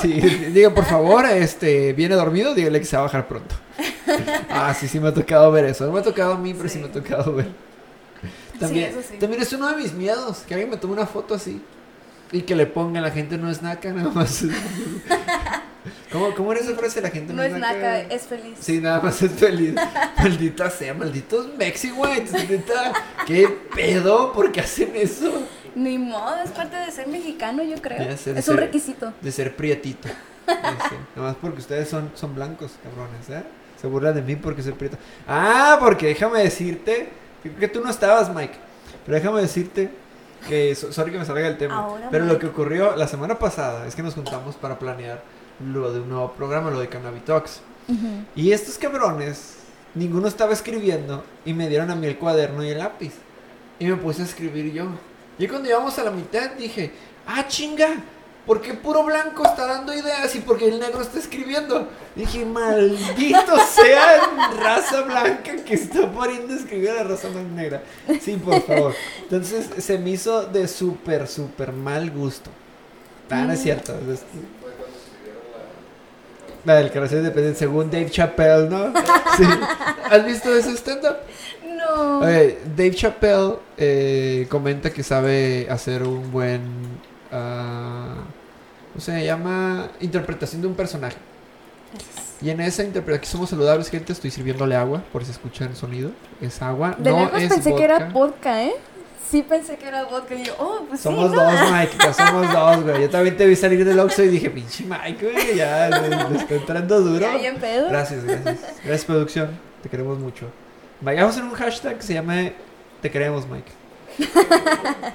[0.00, 0.12] Sí,
[0.52, 3.54] diga por favor, este, viene dormido, dígale que se va a bajar pronto.
[4.50, 5.86] Ah, sí, sí me ha tocado ver eso.
[5.86, 6.80] No me ha tocado a mí, pero sí, Sí.
[6.80, 7.48] me ha tocado ver.
[8.60, 9.16] También, sí.
[9.18, 11.60] también es uno de mis miedos, que alguien me tome una foto así
[12.32, 14.44] y que le ponga la gente no es naca, nada más.
[16.12, 17.00] ¿Cómo, cómo era esa frase?
[17.00, 18.56] La gente no, No es naca, es feliz.
[18.60, 19.74] Sí, nada más es feliz.
[20.18, 21.48] Maldita sea, malditos.
[21.58, 22.92] Neta,
[23.26, 24.32] ¿qué pedo?
[24.32, 25.32] ¿Por qué hacen eso?
[25.74, 28.16] Ni modo, es parte de ser mexicano, yo creo.
[28.16, 29.12] Sé, es un requisito.
[29.20, 30.08] de ser prietito.
[30.46, 30.94] Ese.
[31.16, 33.44] Nada más porque ustedes son, son blancos, cabrones, ¿eh?
[33.80, 34.96] Se burlan de mí porque soy prieto.
[35.28, 37.08] Ah, porque déjame decirte,
[37.42, 38.54] creo que tú no estabas, Mike,
[39.04, 39.90] pero déjame decirte
[40.48, 43.38] que, so- sorry que me salga el tema, Ahora, pero lo que ocurrió la semana
[43.38, 45.20] pasada es que nos juntamos para planear
[45.60, 47.60] lo de un nuevo programa, lo de Cannabis Talks.
[48.34, 49.54] Y estos cabrones,
[49.94, 53.12] ninguno estaba escribiendo y me dieron a mí el cuaderno y el lápiz.
[53.78, 54.86] Y me puse a escribir yo.
[55.38, 56.90] Y cuando íbamos a la mitad dije,
[57.26, 57.88] ah, chinga,
[58.46, 61.88] ¿por qué puro blanco está dando ideas y por qué el negro está escribiendo?
[62.16, 64.20] Dije, maldito sea
[64.58, 67.82] raza blanca que está poniendo a escribir a la raza más negra.
[68.20, 68.94] Sí, por favor.
[69.22, 72.50] Entonces se me hizo de súper, súper mal gusto.
[73.30, 73.92] Ah, no es cierto.
[73.92, 74.20] es-
[74.60, 75.42] Fue cuando escribieron
[76.66, 78.92] la del carácter depende según Dave Chappelle, ¿no?
[79.36, 79.44] Sí.
[80.10, 81.16] ¿Has visto ese stand-up?
[81.64, 82.20] No.
[82.20, 86.62] Dave Chappelle eh, comenta que sabe hacer un buen.
[87.30, 88.16] ah,
[88.92, 89.88] ¿Cómo se llama?
[90.00, 91.16] Interpretación de un personaje.
[92.42, 94.12] Y en esa interpretación, aquí somos saludables, gente.
[94.12, 96.10] Estoy sirviéndole agua, por si escuchan el sonido.
[96.40, 96.96] Es agua.
[96.98, 98.74] De no lejos es pensé que era vodka, ¿eh?
[99.30, 100.34] Sí pensé que era vodka.
[100.34, 101.42] Y yo, oh, pues Somos sí, ¿no?
[101.42, 103.02] dos, Mike, ya somos dos, güey.
[103.02, 106.38] Yo también te vi salir del Oxxo y dije, pinche Mike, güey, ya le, le
[106.38, 107.38] está entrando duro.
[107.38, 107.88] Bien pedo.
[107.88, 108.58] Gracias, gracias.
[108.84, 109.50] Gracias, producción.
[109.82, 110.46] Te queremos mucho.
[111.00, 112.54] Vayamos a hacer un hashtag que se llame
[113.02, 113.70] Te queremos, Mike.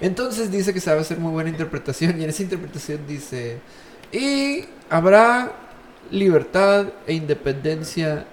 [0.00, 3.58] Entonces dice que sabe hacer muy buena interpretación y en esa interpretación dice,
[4.12, 5.52] y habrá
[6.10, 8.26] libertad e independencia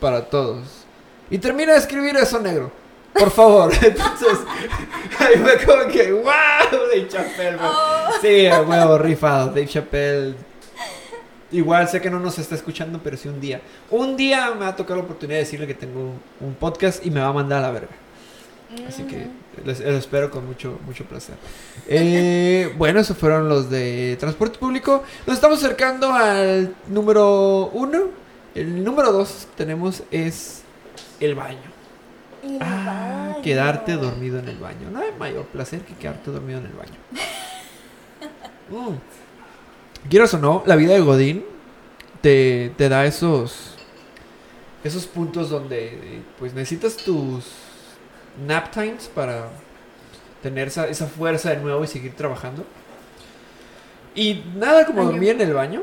[0.00, 0.84] para todos.
[1.30, 2.72] Y termina de escribir eso negro.
[3.14, 3.72] Por favor.
[3.82, 4.38] Entonces,
[5.18, 6.24] ahí fue como que, wow,
[6.70, 7.56] Dave Chappelle.
[7.56, 7.70] güey".
[7.70, 8.08] Oh.
[8.20, 9.48] Sí, a huevo, rifado.
[9.48, 10.34] Dave Chappelle.
[11.52, 13.60] Igual sé que no nos está escuchando, pero sí un día.
[13.90, 17.10] Un día me va a tocar la oportunidad de decirle que tengo un, podcast y
[17.10, 17.88] me va a mandar a la verga.
[18.86, 19.26] Así que
[19.64, 21.34] les- lo espero con mucho, mucho placer.
[21.88, 25.02] Eh, bueno, esos fueron los de transporte público.
[25.26, 28.04] Nos estamos acercando al número uno.
[28.54, 30.62] El número dos que tenemos es
[31.18, 31.69] el baño.
[32.60, 34.90] Ah, quedarte dormido en el baño.
[34.90, 36.96] No hay mayor placer que quedarte dormido en el baño.
[38.70, 40.08] Mm.
[40.08, 41.44] Quieras o no, la vida de Godín
[42.20, 43.74] te, te da esos
[44.84, 47.44] esos puntos donde pues necesitas tus
[48.46, 49.48] nap times para
[50.42, 52.64] tener esa, esa fuerza de nuevo y seguir trabajando.
[54.14, 55.82] Y nada como dormir en el baño,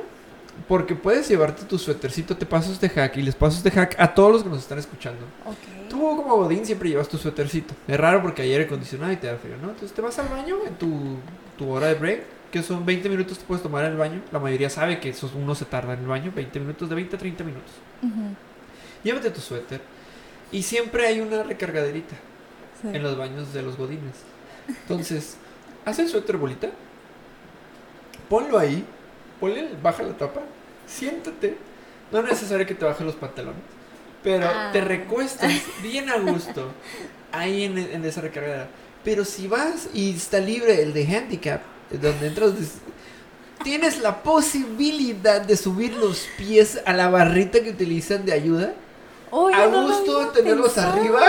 [0.67, 4.13] porque puedes llevarte tu suétercito, te paso este hack y les paso este hack a
[4.13, 5.21] todos los que nos están escuchando.
[5.45, 5.89] Ok.
[5.89, 7.73] Tú como Godín siempre llevas tu suétercito.
[7.87, 9.69] Es raro porque ayer acondicionado y te da frío, ¿no?
[9.69, 11.17] Entonces te vas al baño en tu,
[11.57, 14.21] tu hora de break, que son 20 minutos que puedes tomar en el baño.
[14.31, 17.15] La mayoría sabe que esos uno se tarda en el baño, 20 minutos, de 20
[17.15, 17.71] a 30 minutos.
[18.03, 18.35] Ujú.
[19.03, 19.81] Llévate tu suéter.
[20.51, 22.15] Y siempre hay una recargaderita
[22.81, 22.89] Sí.
[22.93, 24.13] en los baños de los godines.
[24.67, 25.37] Entonces,
[25.85, 26.69] haz el suéter bolita,
[28.29, 28.85] ponlo ahí,
[29.39, 30.41] ponle, baja la tapa,
[30.87, 31.57] siéntate.
[32.11, 33.61] No es necesario que te bajes los pantalones,
[34.23, 34.69] pero Ah.
[34.71, 35.51] te recuestas
[35.83, 36.71] bien a gusto
[37.31, 38.67] ahí en, en esa recargadera.
[39.03, 41.61] Pero si vas y está libre el de handicap,
[41.91, 42.51] donde entras,
[43.63, 48.73] tienes la posibilidad de subir los pies a la barrita que utilizan de ayuda
[49.31, 50.93] Oye, a no gusto tenerlos pensado.
[50.99, 51.21] arriba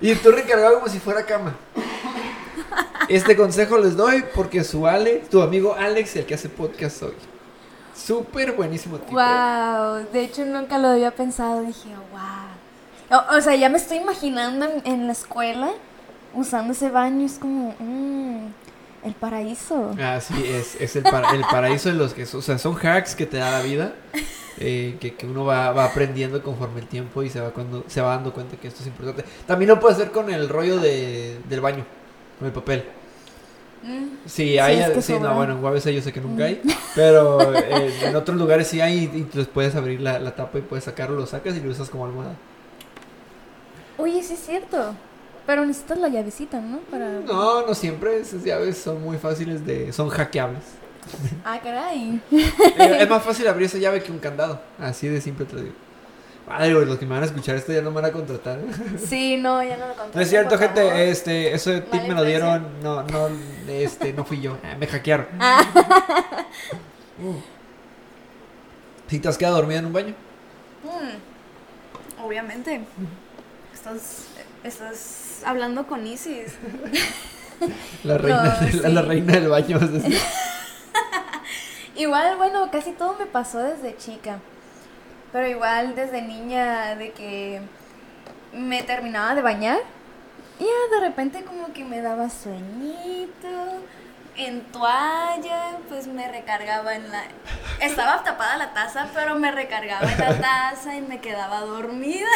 [0.00, 1.54] y tú recargado como si fuera cama.
[3.08, 7.12] Este consejo les doy porque su Alex, tu amigo Alex, el que hace podcast hoy.
[8.06, 9.12] Súper buenísimo tipo.
[9.12, 13.18] Wow, de hecho nunca lo había pensado, dije, wow.
[13.18, 15.70] O, o sea, ya me estoy imaginando en, en la escuela
[16.34, 18.46] usando ese baño, es como, mm,
[19.04, 19.94] el paraíso.
[20.00, 22.22] Ah, sí, es, es el, para- el paraíso de los que...
[22.24, 23.94] O sea, son hacks que te da la vida.
[24.58, 28.00] eh, que, que uno va, va aprendiendo conforme el tiempo y se va, cuando, se
[28.02, 29.24] va dando cuenta que esto es importante.
[29.46, 31.84] También lo puede hacer con el rollo de, del baño,
[32.38, 32.84] con el papel.
[33.82, 36.60] Mm, Sí, hay, es que sí, no, bueno, en UABC yo sé que nunca hay,
[36.94, 40.62] pero eh, en otros lugares sí hay y entonces puedes abrir la, la tapa y
[40.62, 42.34] puedes sacarlo, lo sacas y lo usas como almohada.
[43.96, 44.94] Oye, sí es cierto.
[45.46, 46.78] Pero necesitas la llavecita, ¿no?
[46.90, 47.08] Para...
[47.20, 50.62] No, no siempre, esas llaves son muy fáciles de, son hackeables.
[51.44, 52.20] Ah, caray.
[52.30, 55.62] Eh, es más fácil abrir esa llave que un candado, así de simple te lo
[55.62, 55.74] digo.
[56.50, 58.58] Madre, güey, los que me van a escuchar esto ya no me van a contratar.
[59.08, 60.16] Sí, no, ya no lo conté.
[60.16, 60.96] No es cierto, gente, favor.
[61.00, 63.28] este, eso de tip me lo dieron, no, no,
[63.68, 65.26] este, no fui yo, eh, me hackearon.
[67.22, 67.34] Uh.
[69.08, 70.14] ¿Sí te has quedado dormida en un baño?
[70.84, 72.80] Mm, obviamente.
[73.74, 74.26] Estás,
[74.64, 76.54] estás hablando con Isis.
[78.04, 79.08] La reina, No, de- la, la sí.
[79.08, 79.78] reina del baño.
[81.96, 84.38] Igual, bueno, casi todo me pasó desde chica.
[85.32, 87.60] Pero igual desde niña, de que
[88.52, 89.78] me terminaba de bañar.
[90.58, 93.48] Y ya de repente como que me daba sueñito.
[94.36, 97.24] En toalla, pues me recargaba en la...
[97.80, 102.28] Estaba tapada la taza, pero me recargaba en la taza y me quedaba dormida.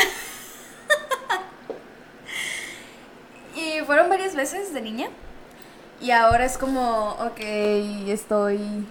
[3.54, 5.08] y fueron varias veces de niña.
[6.00, 7.40] Y ahora es como, ok,
[8.08, 8.86] estoy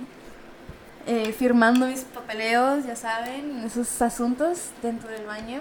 [1.06, 5.60] eh, firmando mis papeleos, ya saben, esos asuntos dentro del baño.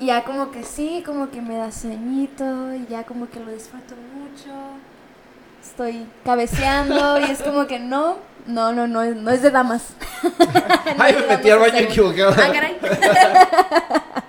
[0.00, 3.50] Y ya como que sí, como que me da sueñito y ya como que lo
[3.52, 4.50] disfruto mucho.
[5.62, 9.82] Estoy cabeceando y es como que no, no, no, no, no es de damas.
[10.22, 10.30] No
[10.98, 12.34] Ay, me metí al baño equivocado.
[12.36, 12.78] Ah, caray.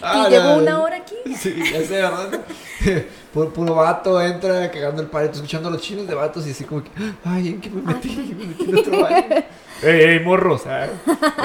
[0.00, 0.58] Ah, y llevo no.
[0.58, 1.16] una hora aquí.
[1.36, 2.40] Sí, ya sé, ¿verdad?
[3.32, 6.64] Puro, puro vato entra cagando el pareto, escuchando a los chinos de vatos y así
[6.64, 6.90] como que,
[7.24, 8.34] ay, ¿en qué me metí?
[8.38, 9.24] Me metí en otro baño.
[9.82, 10.62] ¡Ey, ey, morros!
[10.66, 10.86] ah,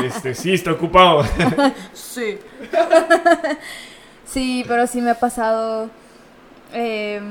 [0.03, 1.23] Este, sí, está ocupado.
[1.93, 2.39] Sí.
[4.25, 5.89] sí, pero sí me ha pasado.
[6.73, 7.21] eh,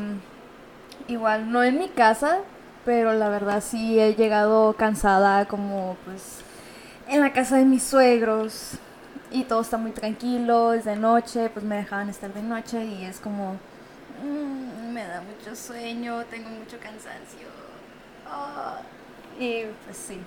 [1.08, 2.38] igual, no en mi casa,
[2.84, 6.40] pero la verdad sí he llegado cansada, como pues
[7.08, 8.72] en la casa de mis suegros.
[9.30, 13.04] Y todo está muy tranquilo, es de noche, pues me dejaban estar de noche y
[13.04, 13.56] es como.
[14.22, 17.48] Mm, me da mucho sueño, tengo mucho cansancio.
[18.24, 18.82] ah,
[19.38, 20.26] y pues sí,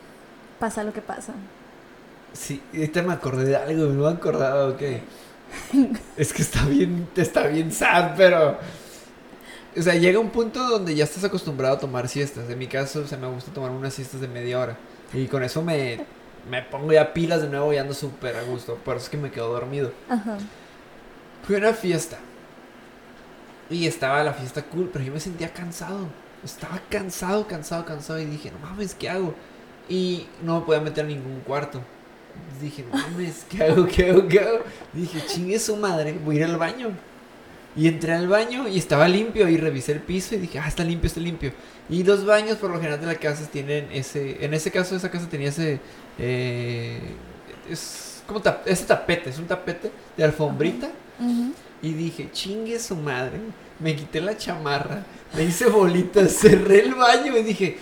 [0.59, 1.35] pasa lo que pasa.
[2.33, 4.81] Sí, ahorita me acordé de algo, me lo han acordado, ok.
[6.15, 8.59] Es que está bien, está bien sad, pero...
[9.77, 12.49] O sea, llega un punto donde ya estás acostumbrado a tomar siestas.
[12.49, 14.79] En mi caso, o sea, me gusta tomar unas siestas de media hora.
[15.11, 16.07] Y con eso me,
[16.43, 18.81] me pongo ya pilas de nuevo y ando súper a gusto.
[18.83, 19.93] Por eso es que me quedo dormido.
[20.07, 20.49] Ajá.
[21.41, 22.24] Fui a una fiesta.
[23.69, 26.07] Y estaba la fiesta cool, pero yo me sentía cansado.
[26.43, 28.19] Estaba cansado, cansado, cansado.
[28.19, 29.33] Y dije, no mames, ¿qué hago?
[29.89, 31.81] Y no me podía meter a ningún cuarto.
[32.61, 33.87] Dije, no mames, ¿qué hago?
[33.87, 34.27] ¿Qué hago?
[34.27, 34.59] ¿Qué hago?
[34.93, 36.89] Dije, chingue su madre, voy a ir al baño.
[37.75, 39.49] Y entré al baño y estaba limpio.
[39.49, 41.53] Y revisé el piso y dije, ah, está limpio, está limpio.
[41.89, 44.43] Y los baños, por lo general, de las casas tienen ese.
[44.45, 45.81] En ese caso, esa casa tenía ese.
[46.17, 47.15] eh,
[47.69, 50.87] es como ese tapete, es un tapete de alfombrita.
[51.19, 51.51] Ujú.
[51.81, 53.39] Y dije, chingue su madre.
[53.79, 55.03] Me quité la chamarra,
[55.35, 57.77] me hice bolitas, cerré el baño y dije,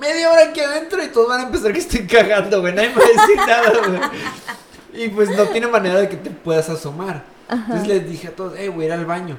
[0.00, 2.72] media hora aquí adentro y todos van a empezar que estoy cagando, güey.
[2.74, 5.04] Nadie me va a decir nada, güey.
[5.04, 7.24] Y pues no tiene manera de que te puedas asomar.
[7.50, 9.36] Entonces les dije a todos, eh, voy a ir al baño.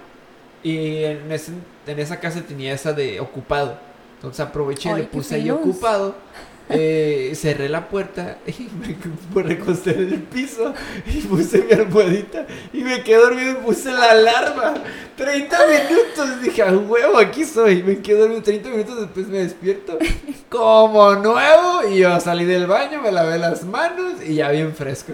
[0.62, 1.54] Y en, ese-
[1.88, 3.78] en esa casa tenía esa de ocupado.
[4.16, 6.16] Entonces aproveché y Ay, le puse ahí ocupado.
[6.70, 8.70] Eh, cerré la puerta y
[9.36, 10.74] me recosté en el piso
[11.06, 14.74] y puse mi almohadita y me quedé dormido y puse la alarma.
[15.18, 16.42] 30 minutos.
[16.42, 17.84] Dije, a huevo, aquí soy.
[17.84, 19.98] Me quedé dormido 30 minutos después me despierto
[20.50, 25.14] como nuevo y yo salí del baño, me lavé las manos y ya bien fresco.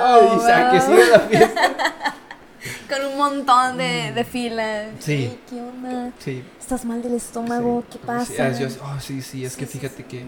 [0.00, 0.86] Oh, y saqué wow.
[0.86, 1.74] sigue la fiesta.
[2.88, 4.86] Con un montón de, de filas.
[4.92, 4.96] Mm.
[5.00, 5.12] Sí.
[5.12, 6.10] Ey, ¿Qué onda?
[6.18, 6.42] Sí.
[6.60, 7.82] ¿Estás mal del estómago?
[7.90, 7.98] sí.
[7.98, 8.54] ¿Qué pasa?
[8.54, 10.24] Sí, yo- oh, sí, sí, es que fíjate que,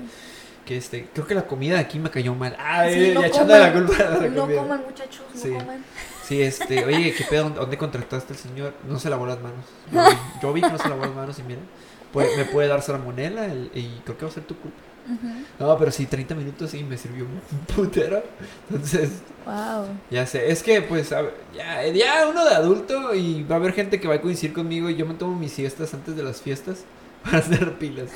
[0.64, 2.56] que este, creo que la comida de aquí me cayó mal.
[2.58, 4.60] Ay, Sí, no ya echándole la culpa a la No comida.
[4.62, 5.50] coman, muchachos, no Sí.
[5.50, 5.84] coman.
[6.24, 7.50] Sí, este, oye, ¿qué pedo?
[7.50, 8.72] ¿Dónde contrataste al señor?
[8.88, 9.64] No se lavó las manos.
[9.92, 11.60] Yo vi, yo vi que no se lavó las manos y mira,
[12.12, 14.78] puede- me puede dar salmonela el- y creo que va a ser tu culpa.
[15.06, 15.28] Ujú.
[15.58, 17.40] No, pero sí, 30 minutos sí me sirvió un
[17.76, 18.22] putero.
[18.70, 19.10] Entonces,
[19.44, 19.88] Wow.
[20.10, 24.00] ya sé, es que pues ya, ya uno de adulto y va a haber gente
[24.00, 26.84] que va a coincidir conmigo y yo me tomo mis siestas antes de las fiestas
[27.22, 28.08] para hacer pilas.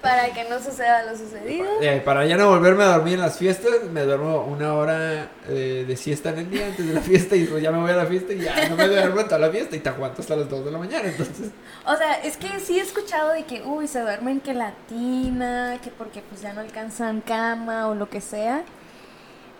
[0.00, 1.66] Para que no suceda lo sucedido.
[1.80, 5.84] Eh, para ya no volverme a dormir en las fiestas, me duermo una hora eh,
[5.86, 7.96] de siesta en el día antes de la fiesta y pues ya me voy a
[7.96, 10.36] la fiesta y ya no me duermo en toda la fiesta y te aguanto hasta
[10.36, 11.08] las 2 de la mañana.
[11.08, 11.50] Entonces,
[11.86, 15.90] O sea, es que sí he escuchado de que, uy, se duermen que latina, que
[15.90, 18.62] porque pues ya no alcanzan cama o lo que sea.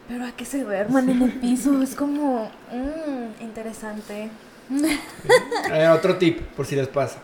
[0.09, 4.31] Pero a que se duerman en el piso es como, mmm, interesante.
[5.93, 7.19] otro tip, por si les pasa.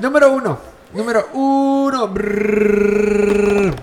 [0.00, 0.73] Número uno.
[0.94, 2.08] Número uno.
[2.08, 3.74] brrr,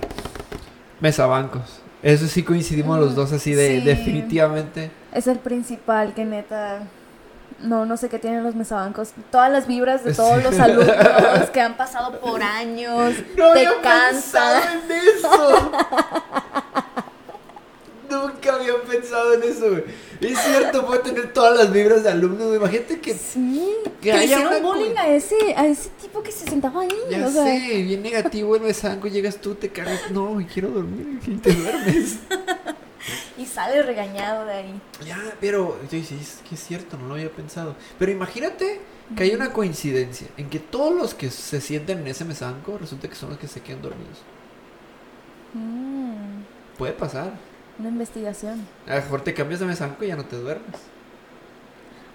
[0.99, 1.79] Mesabancos.
[2.03, 3.85] Eso sí coincidimos los dos así de Sí.
[3.85, 4.91] definitivamente.
[5.13, 6.83] Es el principal que neta.
[7.59, 9.09] No, no sé qué tienen los mesabancos.
[9.29, 10.43] Todas las vibras de todos Sí.
[10.43, 13.13] los alumnos que han pasado por años.
[13.37, 14.79] No te había pensado cansan.
[14.89, 15.71] en eso.
[18.09, 19.83] Nunca había pensado en eso, güey.
[20.21, 22.53] Es cierto, puede tener todas las vibras de alumno.
[22.53, 23.13] Imagínate que.
[23.15, 26.89] Sí, Que hicieron bullying a ese, a ese tipo que se sentaba ahí.
[27.09, 29.07] Ya o sea, sé, bien negativo el mesanco.
[29.07, 30.11] Llegas tú, te cargas.
[30.11, 31.19] No, quiero dormir.
[31.25, 32.19] Y te duermes.
[33.35, 34.81] Y sale regañado de ahí.
[35.03, 35.79] Ya, pero.
[35.91, 37.75] Yo sí, es que es cierto, no lo había pensado.
[37.97, 38.79] Pero imagínate
[39.15, 43.07] que hay una coincidencia en que todos los que se sienten en ese mesanco resulta
[43.07, 44.19] que son los que se quedan dormidos.
[45.53, 46.43] Mm,
[46.77, 47.33] Puede pasar.
[47.81, 48.65] Una investigación.
[48.87, 50.79] A lo mejor te cambias de mesanco y ya no te duermes.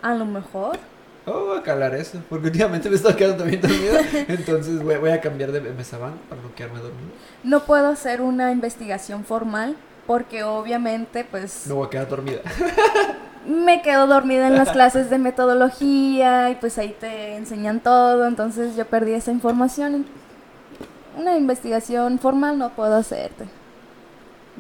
[0.01, 0.79] A lo mejor.
[1.27, 2.23] Oh, voy a calar eso.
[2.29, 3.99] Porque últimamente me he estado quedando también dormido.
[4.29, 7.11] Entonces voy, voy a cambiar de mesabanco para no quedarme dormido.
[7.43, 12.41] No puedo hacer una investigación formal porque obviamente pues Me voy a quedar dormida.
[13.47, 18.77] me quedo dormida en las clases de metodología y pues ahí te enseñan todo, entonces
[18.77, 20.07] yo perdí esa información.
[21.17, 23.47] Una investigación formal no puedo hacerte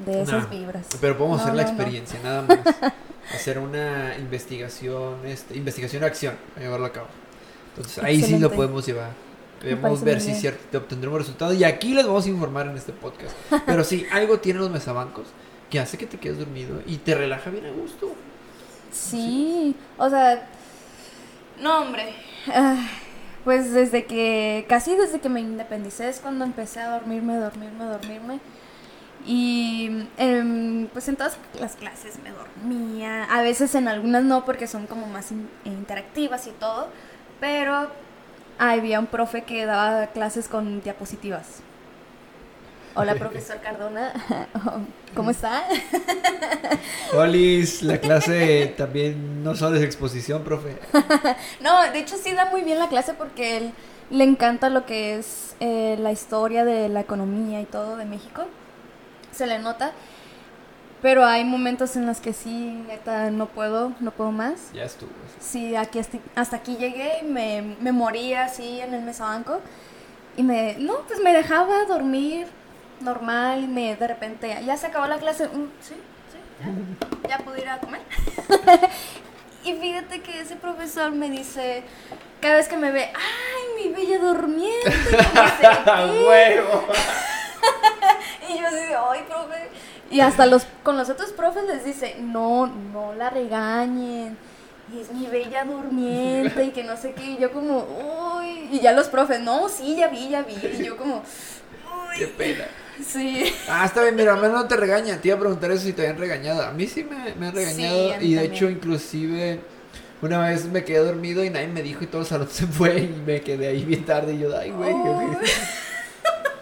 [0.04, 0.86] de esas No, vibras.
[1.00, 2.58] Pero podemos No, hacer la no, experiencia, nada más.
[3.34, 7.08] Hacer una investigación, este, investigación acción, a llevarlo a cabo.
[7.70, 9.10] Entonces ahí sí lo podemos llevar.
[9.60, 11.56] Debemos parece ver si cierto te obtendremos resultados.
[11.56, 13.34] Y aquí les vamos a informar en este podcast.
[13.66, 15.26] Pero sí, algo tienen los mesabancos
[15.70, 18.14] que hace que te quedes dormido y te relaja bien a gusto.
[18.92, 20.48] Sí, o sea,
[21.60, 22.14] no hombre.
[22.48, 22.86] Ah,
[23.44, 28.40] pues desde que, casi desde que me independicé es cuando empecé a dormirme, dormirme, dormirme.
[29.26, 33.24] Y em, pues en todas las clases me dormía.
[33.24, 36.88] A veces en algunas no porque son como más in- interactivas y todo.
[37.40, 37.88] Pero
[38.58, 41.60] había un profe que daba clases con diapositivas.
[42.94, 44.12] Hola, profesor Cardona.
[45.14, 45.64] ¿Cómo está?
[47.14, 50.78] Olis, la clase también no solo es exposición, profe.
[51.60, 53.72] No, de hecho sí da muy bien la clase porque él
[54.10, 58.44] le encanta lo que es eh, la historia de la economía y todo de México.
[59.36, 59.92] Se le nota.
[61.02, 64.72] Pero hay momentos en los que sí, neta, no puedo, no puedo más.
[64.72, 65.10] Ya estuvo.
[65.38, 69.60] Sí, aquí hasta, hasta aquí llegué y me, me moría así en el mesabanco.
[70.38, 72.46] Y me, no, pues me dejaba dormir
[73.00, 75.48] normal y me, de repente, ya se acabó la clase.
[75.80, 75.94] sí,
[76.32, 76.38] sí,
[77.28, 78.00] ya, ya pude ir a comer.
[79.64, 81.84] y fíjate que ese profesor me dice,
[82.40, 84.90] cada vez que me ve, ay, mi bella durmiente.
[84.90, 86.26] que no sé qué".
[86.26, 86.86] ¡Huevo!
[88.54, 89.68] Y yo así de, ay, profe.
[90.10, 94.36] Y hasta los, con los otros profes les dice, no, no la regañen.
[94.94, 97.24] Y es mi bella durmiente y que no sé qué.
[97.32, 97.78] Y yo como,
[98.38, 98.68] uy.
[98.70, 100.54] Y ya los profes, no, sí, ya vi, ya vi.
[100.54, 101.22] Y yo como,
[102.16, 102.32] ¡Qué uy.
[102.36, 102.64] pena!
[103.04, 103.52] Sí.
[103.68, 105.20] Ah, está bien, mira, al menos no te regañan.
[105.20, 106.62] Te iba a preguntar eso si te habían regañado.
[106.62, 108.08] A mí sí me, me han regañado.
[108.08, 108.40] Sí, a y de también.
[108.40, 109.60] hecho, inclusive,
[110.22, 113.00] una vez me quedé dormido y nadie me dijo y todo el salón se fue
[113.00, 114.34] y me quedé ahí bien tarde.
[114.34, 114.90] Y yo, ay, güey.
[114.92, 115.40] qué Oh.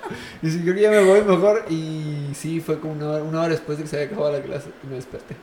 [0.05, 0.18] Horrible".
[0.42, 1.64] Y si yo ya me voy mejor.
[1.70, 4.42] Y sí, fue como una hora, una hora después de que se había acabado la
[4.42, 5.36] clase y me desperté.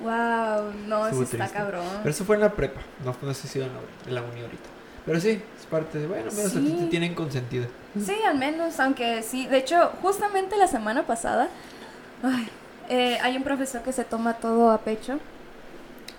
[0.00, 1.84] Wow, no, eso está cabrón.
[2.02, 4.40] Pero eso fue en la prepa, no, no sé si en la, en la uni
[4.42, 4.68] ahorita.
[5.06, 6.76] Pero sí, es parte de, bueno, menos a ti Sí.
[6.80, 7.66] te tienen consentido.
[8.04, 9.46] Sí, al menos, aunque sí.
[9.46, 11.48] De hecho, justamente la semana pasada,
[12.22, 12.48] ay,
[12.88, 15.18] eh, hay un profesor que se toma todo a pecho,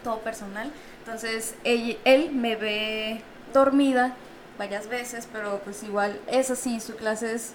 [0.04, 0.72] todo personal.
[1.06, 3.22] Entonces, él, él me ve
[3.54, 4.16] dormida
[4.58, 7.54] varias veces, pero pues igual, es así, su clase es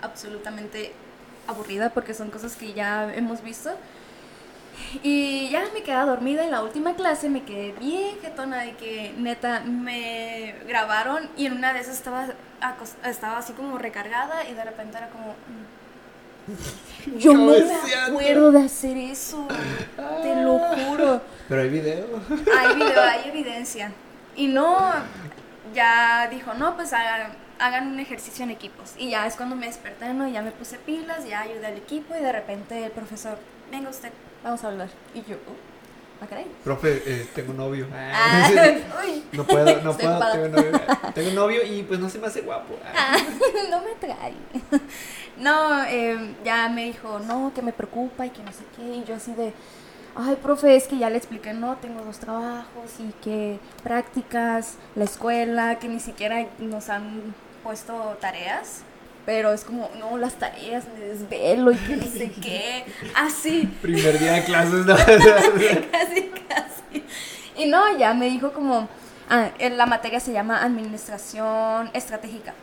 [0.00, 0.92] absolutamente
[1.46, 3.70] aburrida porque son cosas que ya hemos visto.
[5.02, 9.14] Y ya me quedé dormida en la última clase, me quedé bien jetona de que
[9.16, 12.26] neta me grabaron y en una de esas estaba,
[13.04, 15.28] estaba así como recargada y de repente era como...
[15.28, 15.82] mm.
[17.18, 19.46] Yo no me acuerdo de hacer eso,
[20.22, 21.20] te lo juro.
[21.48, 22.06] Pero hay video.
[22.58, 23.92] Hay video, hay evidencia.
[24.34, 24.76] Y no,
[25.74, 28.94] ya dijo, no, pues hagan, hagan un ejercicio en equipos.
[28.98, 30.28] Y ya es cuando me desperté, ¿no?
[30.28, 33.38] Ya me puse pilas, ya ayudé al equipo y de repente el profesor,
[33.70, 34.10] venga usted,
[34.42, 34.88] vamos a hablar.
[35.14, 35.72] Y yo, "Oh".
[36.22, 36.46] Ah, caray.
[36.62, 37.88] Profe, eh, tengo novio.
[37.92, 38.48] Ah,
[39.04, 39.24] uy.
[39.32, 40.80] No puedo, no puedo, tengo novio.
[41.14, 42.78] Tengo novio y pues no se me hace guapo.
[42.94, 43.16] Ah,
[43.70, 44.32] no me trae.
[45.36, 48.82] No, eh, ya me dijo, no, que me preocupa y que no sé qué.
[48.82, 49.52] Y yo así de,
[50.16, 55.04] ay, profe, es que ya le expliqué, no, tengo dos trabajos y que prácticas, la
[55.04, 58.82] escuela, que ni siquiera nos han puesto tareas.
[59.24, 62.84] Pero es como, no, las tareas, me desvelo y que no sé qué.
[63.14, 64.96] Así, Primer día de clases, no.
[64.96, 67.04] casi, casi.
[67.56, 68.88] Y no, ya me dijo como,
[69.30, 72.54] ah, en la materia se llama Administración Estratégica.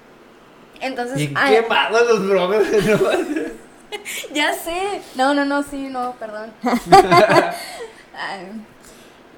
[0.81, 2.63] Entonces, Bien ah, quemados los bromas.
[2.71, 3.68] ¿no?
[4.33, 5.01] Ya sé.
[5.15, 6.51] No, no, no, sí, no, perdón.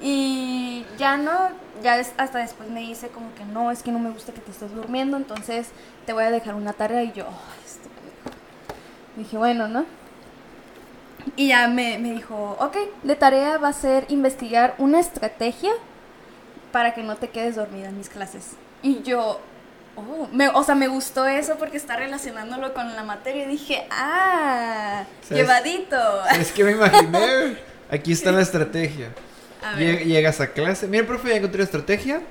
[0.04, 1.32] Y ya no,
[1.84, 4.50] ya hasta después me dice como que no, es que no me gusta que te
[4.50, 5.68] estés durmiendo, entonces
[6.08, 8.38] te voy a dejar una tarea y yo, "Ay, este pendejo".
[9.16, 9.86] dije, bueno, ¿no?
[11.36, 15.72] Y ya me, me dijo, ok, de tarea va a ser investigar una estrategia
[16.72, 18.54] para que no te quedes dormida en mis clases.
[18.82, 19.40] Y yo,
[19.96, 23.86] oh, me- o sea, me gustó eso porque está relacionándolo con la materia y dije,
[23.92, 25.44] ah, ¿Sabes?
[25.44, 25.98] llevadito.
[26.40, 27.58] Es que me imaginé.
[27.92, 29.10] Aquí está la estrategia.
[29.64, 30.06] A Lle- ver.
[30.06, 30.88] Llegas a clase.
[30.88, 32.22] Mira, profe, ya encontré la estrategia.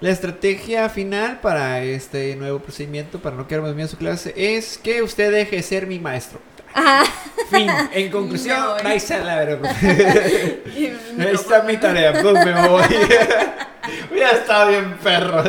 [0.00, 4.76] La estrategia final para este nuevo procedimiento, para no quedarme dormido en su clase, es
[4.78, 6.40] que usted deje de ser mi maestro.
[6.74, 7.04] Ajá.
[7.50, 7.70] Fin.
[7.92, 9.70] En conclusión, vais a la verga.
[9.80, 12.82] Ahí Ahí está mi tarea, pues me voy.
[14.10, 15.44] Hubiera estado bien perro.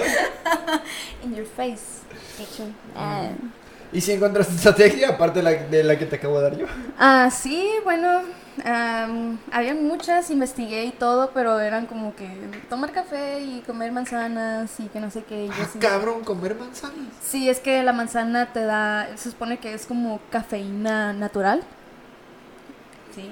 [1.24, 2.02] In your face.
[2.96, 3.30] Ah.
[3.94, 6.66] ¿Y si encontraste estrategia aparte de la, de la que te acabo de dar yo?
[6.98, 8.22] Ah, sí, bueno,
[8.66, 12.28] am, había muchas, investigué y todo, pero eran como que
[12.70, 15.46] tomar café y comer manzanas y que no sé qué.
[15.46, 17.08] y Ah, de- cabrón, comer manzanas.
[17.22, 21.64] Sí, es que la manzana te da, se supone que es como cafeína natural.
[23.14, 23.30] Sí,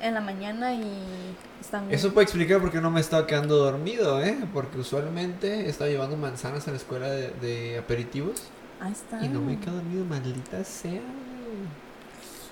[0.00, 1.94] en la mañana y está muy...
[1.94, 4.36] Eso puede explicar por qué no me estaba quedando dormido, ¿eh?
[4.52, 8.42] Porque usualmente estaba llevando manzanas a la escuela de, de aperitivos
[8.82, 9.24] Ahí está.
[9.24, 11.00] y no me he quedado dormido, maldita sea.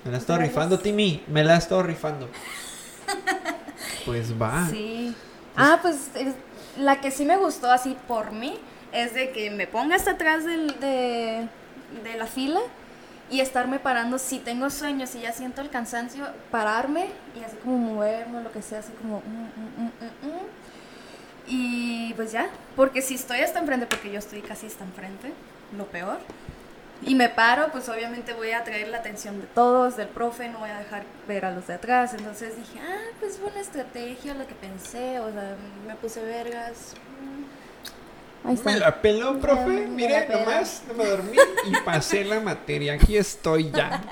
[0.05, 0.55] Me la estado Gracias.
[0.57, 2.29] rifando, Timmy, me la estado rifando.
[4.07, 4.67] Pues va.
[4.71, 5.15] Sí.
[5.57, 6.35] Ah, pues es-
[6.79, 8.57] la que sí me gustó así por mí
[8.93, 11.49] es de que me ponga hasta atrás del, de,
[12.05, 12.61] de la fila
[13.31, 17.07] y estarme parando si tengo sueño, si ya siento el cansancio, pararme
[17.39, 19.19] y así como moverme, lo que sea, así como...
[19.19, 20.47] mm, mm, mm, mm.
[21.49, 25.33] Y pues ya, porque si estoy hasta enfrente, porque yo estoy casi hasta enfrente,
[25.77, 26.19] lo peor.
[27.03, 30.59] Y me paro, pues obviamente voy a atraer la atención de todos, del profe, no
[30.59, 32.13] voy a dejar ver a los de atrás.
[32.13, 35.57] Entonces dije, ah, pues buena estrategia lo que pensé, o sea,
[35.87, 36.95] me puse vergas.
[38.45, 38.73] Ahí está.
[38.73, 39.87] Me la peló, profe.
[39.87, 42.95] Mire, nomás no me dormí y pasé la materia.
[42.95, 44.03] Aquí estoy ya,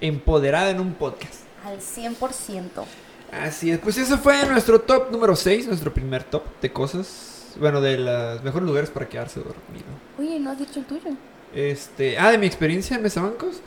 [0.00, 1.42] empoderada en un podcast.
[1.66, 2.84] Al 100%.
[3.30, 7.80] Así es, pues ese fue nuestro top número 6, nuestro primer top de cosas, bueno,
[7.80, 9.86] de los mejores lugares para quedarse dormido.
[10.18, 11.10] Oye, ¿no has dicho el tuyo?
[11.54, 13.60] Este, ah, de mi experiencia en Mesabancos.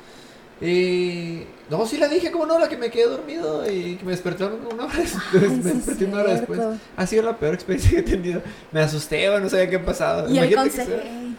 [0.63, 4.11] Eh, no, sí la dije, como no, la que me quedé dormido y que me
[4.11, 5.23] desperté una hora después.
[5.33, 6.59] Ay, me sí desperté una hora después.
[6.97, 8.41] Ha sido la peor experiencia que he tenido.
[8.71, 10.29] Me asusté, o no sabía qué ha pasado.
[10.31, 11.37] Y el Imagínate que ey,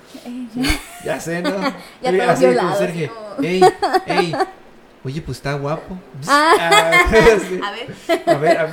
[0.56, 0.80] ey.
[1.04, 1.50] Ya sé, ¿no?
[2.02, 3.62] Ya todo así violado, conserje, así como- Ey,
[4.06, 4.36] ey.
[5.04, 5.98] Oye, pues está guapo.
[6.28, 6.54] Ah.
[6.58, 7.60] Ah, sí.
[7.62, 8.26] A ver.
[8.26, 8.70] A ver, a- mm,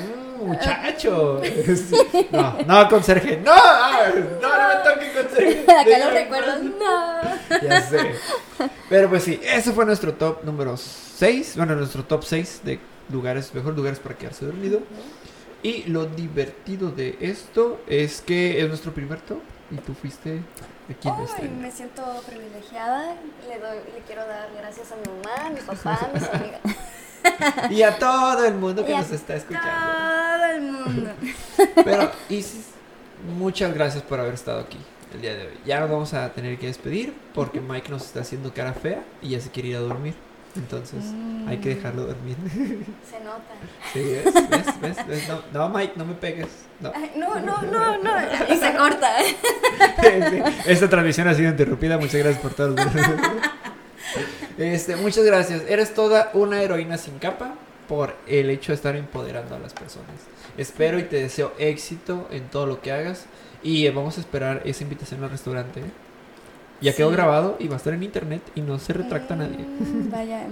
[0.47, 1.41] muchacho.
[2.31, 3.37] No, no, conserje.
[3.37, 5.61] No, no, no me toque conserje.
[5.71, 6.55] Acá lo Déjame recuerdo.
[6.57, 7.21] en No.
[7.61, 8.15] Ya sé.
[8.89, 11.57] Pero pues sí, ese fue nuestro top número 6.
[11.57, 12.79] Bueno, nuestro top 6 de
[13.11, 14.81] lugares, mejores lugares para quedarse dormido.
[15.63, 19.39] Y lo divertido de esto es que es nuestro primer top.
[19.71, 20.41] Y tú fuiste
[20.89, 21.47] aquí en este.
[21.49, 23.15] me siento privilegiada.
[23.47, 26.61] Le, doy, le quiero dar gracias a mi mamá, a mi papá, a mis amigas.
[27.69, 29.69] Y a todo el mundo que nos está escuchando.
[31.83, 32.67] Pero, Isis,
[33.37, 34.77] muchas gracias por haber estado aquí
[35.13, 35.53] el día de hoy.
[35.65, 39.29] Ya nos vamos a tener que despedir porque Mike nos está haciendo cara fea y
[39.29, 40.13] ya se quiere ir a dormir.
[40.55, 41.03] Entonces,
[41.47, 42.35] hay que dejarlo dormir.
[43.09, 43.53] Se nota.
[43.93, 44.25] Sí, ¿ves?
[44.49, 44.81] ¿Ves?
[44.81, 45.07] ¿Ves?
[45.07, 45.27] ¿Ves?
[45.27, 46.47] No, no, Mike, no me pegues.
[46.79, 46.91] No.
[46.95, 48.11] Ay, no, no, no, no.
[48.49, 49.11] Y se corta.
[50.65, 51.97] Esta transmisión ha sido interrumpida.
[51.97, 52.75] Muchas gracias por todo.
[54.57, 55.61] Este, muchas gracias.
[55.69, 57.53] Eres toda una heroína sin capa
[57.89, 60.07] por el hecho de estar empoderando a las personas.
[60.57, 63.25] Espero y te deseo éxito en todo lo que hagas.
[63.63, 65.81] Y eh, vamos a esperar esa invitación al restaurante.
[65.81, 65.91] ¿eh?
[66.81, 67.15] Ya quedó Sí.
[67.15, 69.57] grabado y va a estar en internet y no se retracta nadie.
[69.57, 70.43] Mm, Vaya,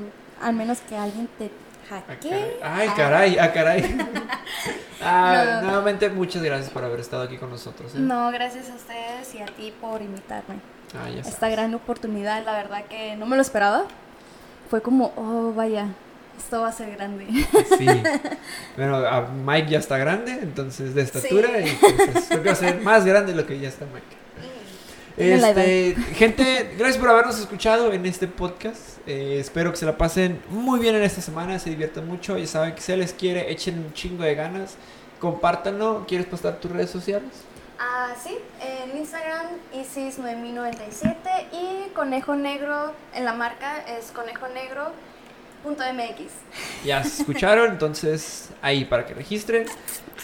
[0.41, 1.49] al menos que alguien te
[1.89, 2.57] Ah, hackee.
[2.61, 3.97] Ay, caray, ah, caray.
[5.01, 5.67] Ah, No.
[5.67, 7.93] Nuevamente, muchas gracias por haber estado aquí con nosotros.
[7.95, 7.99] ¿eh?
[7.99, 10.55] No, gracias a ustedes y a ti por invitarme.
[10.97, 13.85] Ah, Esta gran oportunidad, la verdad que no me lo esperaba.
[14.69, 15.87] Fue como, oh, vaya,
[16.37, 17.25] Esto va a ser grande.
[17.77, 17.87] Sí.
[18.77, 22.55] Bueno, a Mike ya está grande, entonces de estatura, y entonces creo que va a
[22.55, 24.27] ser más grande de lo que ya está Mike.
[25.17, 28.99] Este, gente, gracias por habernos escuchado en este podcast.
[29.07, 32.37] Eh, espero que se la pasen muy bien en esta semana, se diviertan mucho.
[32.37, 34.75] Ya saben que se les quiere, echen un chingo de ganas.
[35.19, 36.05] Compártanlo.
[36.07, 37.31] ¿Quieres postar tus redes sociales?
[37.79, 41.15] Ah, sí, en Instagram Isis9097
[41.51, 44.11] y Conejo Negro en la marca es
[45.63, 46.85] conejonegro.mx.
[46.85, 49.65] Ya se escucharon, entonces ahí para que registren.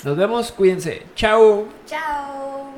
[0.04, 1.04] Nos vemos, cuídense.
[1.16, 1.68] Chao.
[1.86, 2.74] Chao.